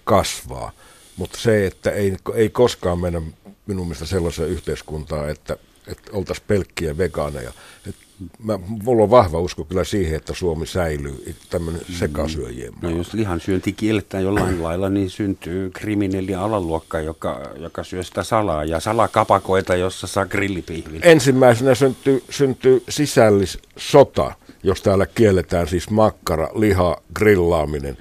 [0.03, 0.71] kasvaa.
[1.17, 3.21] Mutta se, että ei, ei koskaan mennä
[3.65, 7.51] minun mielestä sellaiseen yhteiskuntaan, että, että oltaisiin pelkkiä vegaaneja.
[7.89, 7.95] Et
[8.43, 12.97] mä, mulla on vahva usko kyllä siihen, että Suomi säilyy tämmöinen sekasyöjien No maa.
[12.97, 18.79] jos lihansyönti kielletään jollain lailla, niin syntyy kriminelli alaluokka, joka, joka syö sitä salaa ja
[18.79, 21.01] salakapakoita, jossa saa grillipihvin.
[21.03, 27.97] Ensimmäisenä syntyy, syntyy sisällissota, jos täällä kielletään siis makkara, liha, grillaaminen.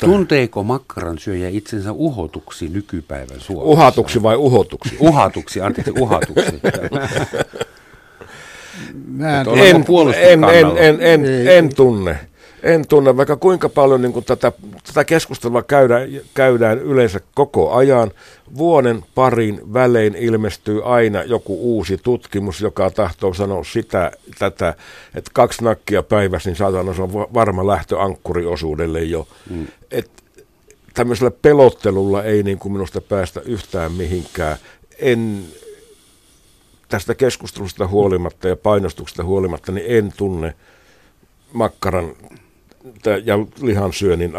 [0.00, 3.70] Tunteeko makkaran syöjä itsensä uhotuksi nykypäivän Suomessa?
[3.72, 4.96] Uhatuksi vai uhotuksi?
[5.00, 6.52] Uhatuksi, anteeksi, uhatuksi.
[9.06, 12.18] Mä en, en, en, en, en, en, en tunne.
[12.62, 14.52] En tunne, vaikka kuinka paljon niin kuin tätä,
[14.86, 18.10] tätä keskustelua käydään, käydään yleensä koko ajan.
[18.58, 24.74] Vuoden parin välein ilmestyy aina joku uusi tutkimus, joka tahtoo sanoa sitä, tätä,
[25.14, 29.28] että kaksi nakkia päivässä, niin saatana se on va- varma lähtö ankkuriosuudelle jo.
[29.50, 29.66] Mm.
[29.90, 30.10] Et
[30.94, 34.56] tämmöisellä pelottelulla ei niin kuin minusta päästä yhtään mihinkään.
[34.98, 35.44] En,
[36.92, 40.54] tästä keskustelusta huolimatta ja painostuksesta huolimatta, niin en tunne
[41.52, 42.12] makkaran
[43.24, 44.32] ja lihansyönnin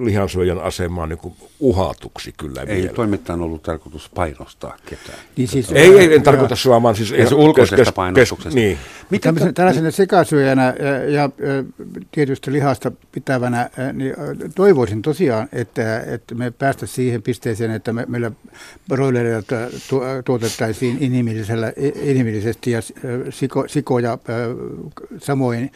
[0.00, 2.92] lihansyöjän asemaa niin kuin uhatuksi kyllä Ei vielä.
[2.92, 5.18] toimittajan ollut tarkoitus painostaa ketään.
[5.36, 7.12] Niin siis, Ei, ei, en tarkoita sua, vaan siis...
[7.12, 8.60] Ei se ulkoisesta painostuksesta.
[8.60, 8.78] Niin.
[9.10, 11.30] Mitä Tällaisena, tällaisena sekasyöjänä ja, ja
[12.10, 14.14] tietysti lihasta pitävänä, niin
[14.54, 18.30] toivoisin tosiaan, että, että me päästä siihen pisteeseen, että me, meillä
[18.88, 19.56] broilereita
[20.24, 21.72] tuotettaisiin inhimillisellä,
[22.02, 22.80] inhimillisesti ja
[23.30, 24.18] siko, sikoja
[25.18, 25.70] samoin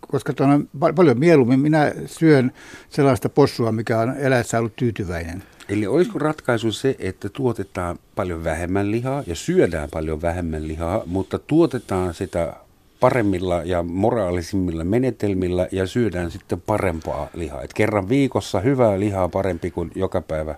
[0.00, 2.52] koska on paljon mieluummin minä syön
[2.90, 5.42] sellaista possua, mikä on eläessä ollut tyytyväinen.
[5.68, 11.38] Eli olisiko ratkaisu se, että tuotetaan paljon vähemmän lihaa ja syödään paljon vähemmän lihaa, mutta
[11.38, 12.52] tuotetaan sitä
[13.00, 17.62] paremmilla ja moraalisimmilla menetelmillä ja syödään sitten parempaa lihaa.
[17.62, 20.54] Et kerran viikossa hyvää lihaa parempi kuin joka päivä.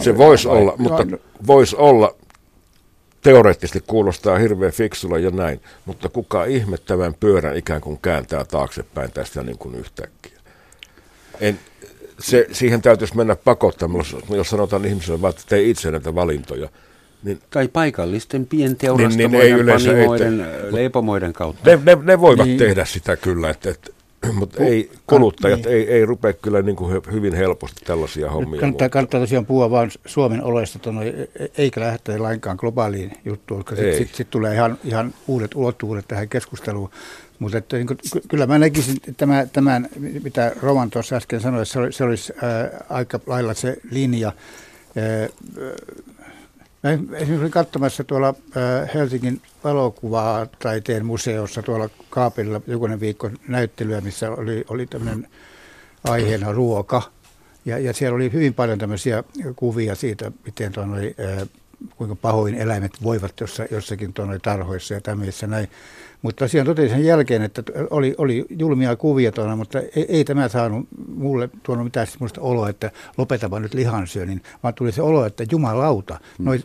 [0.00, 1.06] Se voisi olla, mutta
[1.46, 2.14] voisi olla,
[3.22, 9.42] teoreettisesti kuulostaa hirveän fiksulla ja näin, mutta kuka ihmettävän pyörän ikään kuin kääntää taaksepäin tästä
[9.42, 10.38] niin kuin yhtäkkiä.
[11.40, 11.58] En,
[12.18, 16.68] se, siihen täytyisi mennä pakottamalla, jos sanotaan ihmisille, että tee itse näitä valintoja.
[17.22, 21.70] Niin, tai paikallisten pienteurastamoiden, niin, niin ei panimoiden, leipomoiden kautta.
[21.70, 22.58] Ne, ne, ne voivat niin.
[22.58, 23.90] tehdä sitä kyllä, että, että
[24.38, 25.74] mutta ei, kuluttajat niin.
[25.74, 28.60] ei, ei rupea kyllä niin kuin hyvin helposti tällaisia hommia.
[28.60, 33.76] Kannattaa, kannattaa tosiaan puhua vain Suomen oloista, tonne, e- eikä lähteä lainkaan globaaliin juttuun, koska
[33.76, 36.90] sitten sit, sit tulee ihan, ihan uudet ulottuvuudet tähän keskusteluun.
[37.38, 37.98] Mutta että, niin kuin,
[38.28, 39.88] kyllä mä näkisin tämän, tämän,
[40.22, 44.32] mitä Roman tuossa äsken sanoi, se, oli, se olisi ää, aika lailla se linja.
[44.96, 45.28] Ää,
[46.82, 48.34] Mä esimerkiksi olin katsomassa tuolla
[48.94, 55.28] Helsingin valokuvaa taiteen museossa tuolla Kaapilla jokunen viikko näyttelyä, missä oli, oli tämmöinen
[56.04, 57.02] aiheena ruoka.
[57.64, 59.24] Ja, ja siellä oli hyvin paljon tämmöisiä
[59.56, 61.14] kuvia siitä, miten tuon oli,
[61.96, 65.68] kuinka pahoin eläimet voivat jossa, jossakin tuonne tarhoissa ja tämmöisissä näin.
[66.22, 70.48] Mutta tosiaan totesin sen jälkeen, että oli, oli julmia kuvia tuona, mutta ei, ei tämä
[70.48, 75.44] saanut mulle tuonut mitään sellaista oloa, että lopetapa nyt lihansyönnin, vaan tuli se olo, että
[75.50, 76.44] jumalauta, mm.
[76.44, 76.64] noin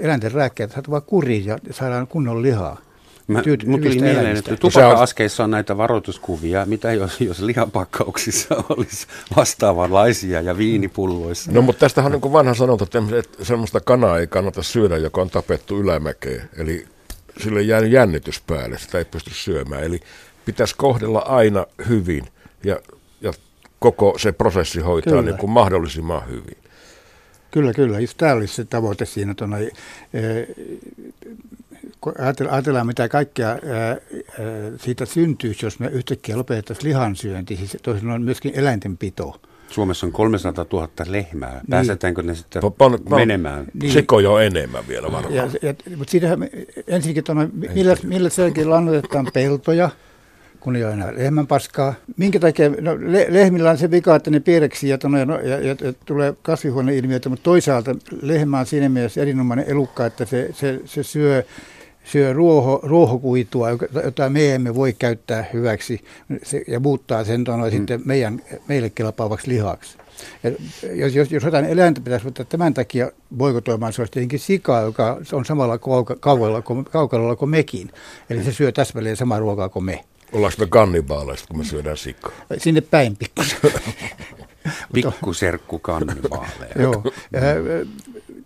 [0.00, 2.89] eläinten rääkkäät saatu vaan kuriin ja saadaan kunnon lihaa.
[3.30, 6.66] Mä, Tyyt, tuli mieleen, että tupakka-askeissa on näitä varoituskuvia.
[6.66, 9.06] Mitä jos, jos lihapakkauksissa olisi
[9.36, 11.52] vastaavanlaisia ja viinipulloissa?
[11.52, 12.84] No mutta tästähän on niin vanha sanonta,
[13.18, 16.48] että semmoista kanaa ei kannata syödä, joka on tapettu ylämäkeen.
[16.56, 16.86] Eli
[17.42, 19.84] sille jäänyt jännitys päälle, sitä ei pysty syömään.
[19.84, 20.00] Eli
[20.44, 22.24] pitäisi kohdella aina hyvin
[22.64, 22.80] ja,
[23.20, 23.32] ja
[23.78, 26.56] koko se prosessi hoitaa niin kuin mahdollisimman hyvin.
[27.50, 28.00] Kyllä, kyllä.
[28.00, 29.34] Just tämä olisi se tavoite siinä.
[29.34, 29.70] Tuonne,
[32.50, 33.56] ajatellaan, mitä kaikkea
[34.76, 39.40] siitä syntyisi, jos me yhtäkkiä lopetettaisiin lihansyönti, siis toisin sanoen myöskin eläintenpito.
[39.68, 41.52] Suomessa on 300 000 lehmää.
[41.52, 41.62] Niin.
[41.70, 43.64] Pääsetäänkö ne sitten pan, pan, menemään?
[43.82, 43.92] Niin.
[43.92, 45.34] Seko jo enemmän vielä varmaan.
[45.34, 46.48] Ja, ja, mutta siitähän
[46.86, 49.90] ensinnäkin, tuonne, millä, millä selkeä lannoitetaan peltoja,
[50.60, 51.94] kun ei ole enää lehmän paskaa.
[52.16, 55.76] Minkä takia, no, le, lehmillä on se vika, että ne piireksi ja, ja, ja, ja,
[55.80, 61.02] ja tulee kasvihuoneilmiöitä, mutta toisaalta lehmä on siinä mielessä erinomainen elukka, että se, se, se
[61.02, 61.42] syö
[62.04, 63.68] syö ruoho, ruohokuitua,
[64.04, 66.04] jota me emme voi käyttää hyväksi
[66.42, 67.76] se, ja muuttaa sen tuonne mm.
[67.76, 69.98] sitten meidän, meille kelpaavaksi lihaksi.
[70.42, 70.50] Ja
[70.94, 75.20] jos, jos, jos jotain eläintä pitäisi ottaa tämän takia boikotoimaan, se olisi tietenkin sika, joka
[75.32, 75.78] on samalla
[76.20, 77.90] kaukalla, kaukalla kuin mekin.
[78.30, 80.04] Eli se syö täsmälleen samaa ruokaa kuin me.
[80.32, 82.32] Ollaanko me kannibaaleista, kun me syödään sikaa?
[82.58, 83.58] Sinne päin pikkusen.
[84.94, 86.82] Pikkuserkku kannibaaleja.
[86.82, 87.02] Joo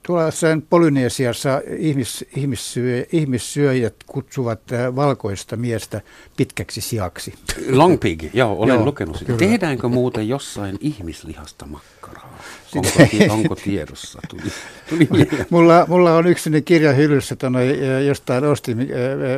[0.07, 6.01] tuolla sen Polynesiassa ihmis, ihmissyö, ihmissyöjät kutsuvat äh, valkoista miestä
[6.37, 7.35] pitkäksi sijaksi.
[7.71, 9.27] Long pig, joo, olen joo, lukenut sitä.
[9.27, 9.39] Kyllä.
[9.39, 12.39] Tehdäänkö muuten jossain ihmislihasta makkaraa?
[12.75, 12.89] Onko,
[13.31, 14.19] onko tiedossa?
[14.29, 17.67] Tuli, tuli mulla, mulla on yksi kirja hyllyssä, tonne,
[18.07, 18.89] jostain ostin,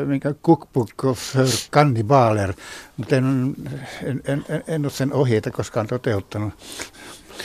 [0.07, 1.19] minkä Cookbook of
[1.73, 2.53] Cannibaler,
[2.97, 3.55] mutta en,
[4.03, 6.53] en, en, en ole sen ohjeita koskaan toteuttanut.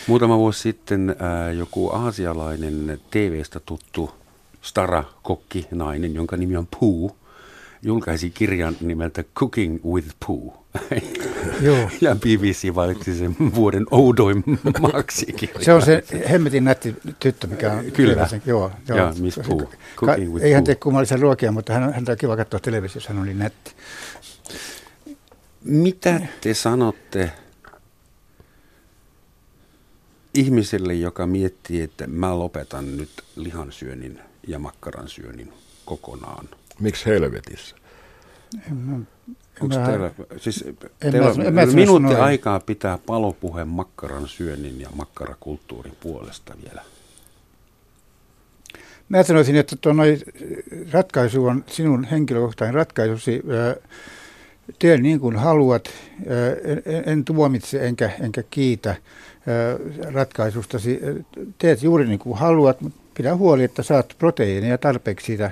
[0.07, 4.11] Muutama vuosi sitten äh, joku aasialainen TV-stä tuttu
[4.61, 7.15] stara-kokki nainen, jonka nimi on Pooh,
[7.81, 10.61] julkaisi kirjan nimeltä Cooking with Pooh.
[11.61, 11.89] Joo.
[12.01, 18.27] ja BBC valitsi sen vuoden oudoimmaksi Se on se hemmetin nätti tyttö, mikä on Kyllä.
[18.27, 18.97] Sen, joo, joo.
[18.97, 19.39] Ja Miss.
[19.95, 23.23] Cooking with ei hän tee kummallisia ruokia, mutta hän, häntä on kiva katsoa televisiossa, hän
[23.23, 23.71] niin nätti.
[25.63, 27.31] Mitä te sanotte
[30.34, 35.53] ihmiselle, joka miettii, että mä lopetan nyt lihansyönnin ja makkaransyönnin
[35.86, 36.49] kokonaan.
[36.79, 37.75] Miksi helvetissä?
[39.61, 40.65] Onko mä, teillä, siis
[40.99, 46.82] teillä mä, mä, minuutti aikaa pitää palopuhe makkaran syönnin ja makkarakulttuurin puolesta vielä?
[49.09, 49.93] Mä sanoisin, että tuo
[50.91, 53.41] ratkaisu on sinun henkilökohtainen ratkaisusi.
[54.79, 55.89] tee niin kuin haluat,
[56.86, 58.95] en, en tuomitse enkä, enkä kiitä
[60.13, 60.99] ratkaisustasi.
[61.57, 65.51] Teet juuri niin kuin haluat, mutta pidä huoli, että saat proteiineja tarpeeksi siitä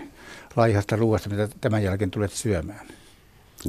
[0.56, 2.88] laihasta ruoasta, mitä tämän jälkeen tulet syömään.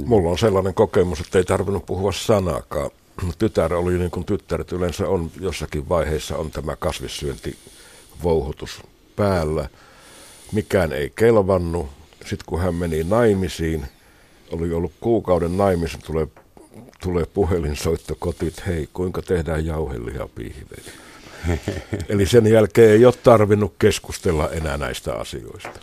[0.05, 2.91] Mulla on sellainen kokemus, että ei tarvinnut puhua sanaakaan.
[3.39, 8.83] Tytär oli niin kuin tyttäret yleensä on jossakin vaiheessa on tämä kasvissyöntivouhutus
[9.17, 9.69] päällä.
[10.53, 11.87] Mikään ei kelvannut.
[12.21, 13.87] Sitten kun hän meni naimisiin,
[14.53, 16.27] oli ollut kuukauden naimisen, tulee,
[17.03, 20.91] tulee puhelinsoitto kotiin, hei, kuinka tehdään jauhelihapihveitä.
[22.09, 25.81] Eli sen jälkeen ei ole tarvinnut keskustella enää näistä asioista.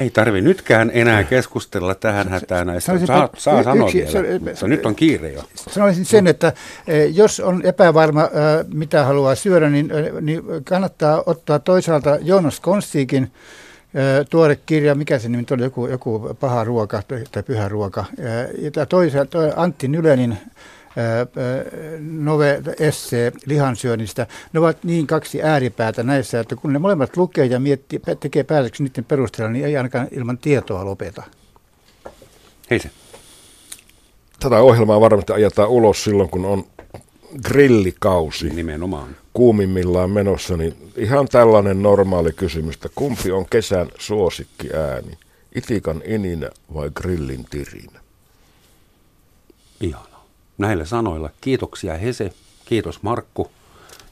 [0.00, 3.06] Ei tarvi nytkään enää keskustella tähän hätään näistä.
[3.06, 5.42] Saa, saa sanoa yksi, vielä, se, mutta nyt on kiire jo.
[5.54, 6.52] Sanoisin sen, että
[6.86, 8.30] eh, jos on epävarma, eh,
[8.74, 13.32] mitä haluaa syödä, niin, eh, niin kannattaa ottaa toisaalta Jonas Konstiikin
[14.30, 18.04] tuore kirja, mikä se nimi oli, joku, joku paha ruoka tai pyhä ruoka.
[18.76, 20.38] Ja toisaalta Antti Nylenin
[22.00, 24.26] nove esse lihansyönnistä.
[24.52, 28.84] Ne ovat niin kaksi ääripäätä näissä, että kun ne molemmat lukee ja miettii, tekee päätöksiä
[28.84, 31.22] niiden perusteella, niin ei ainakaan ilman tietoa lopeta.
[32.70, 32.90] Hei se.
[34.40, 36.64] Tätä ohjelmaa varmasti ajetaan ulos silloin, kun on
[37.44, 38.50] grillikausi.
[38.50, 39.16] Nimenomaan.
[39.32, 45.18] Kuumimmillaan menossa, niin ihan tällainen normaali kysymys, että kumpi on kesän suosikki ääni?
[45.54, 48.00] Itikan ininä vai grillin tirinä?
[49.80, 50.06] Ihan.
[50.58, 52.32] Näillä sanoilla kiitoksia Hese,
[52.64, 53.50] kiitos Markku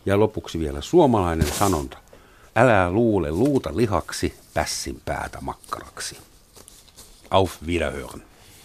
[0.06, 1.98] ja lopuksi vielä suomalainen sanonta.
[2.56, 6.16] Älä luule luuta lihaksi, pässin päätä makkaraksi.
[7.30, 8.29] Auf Wiederhören.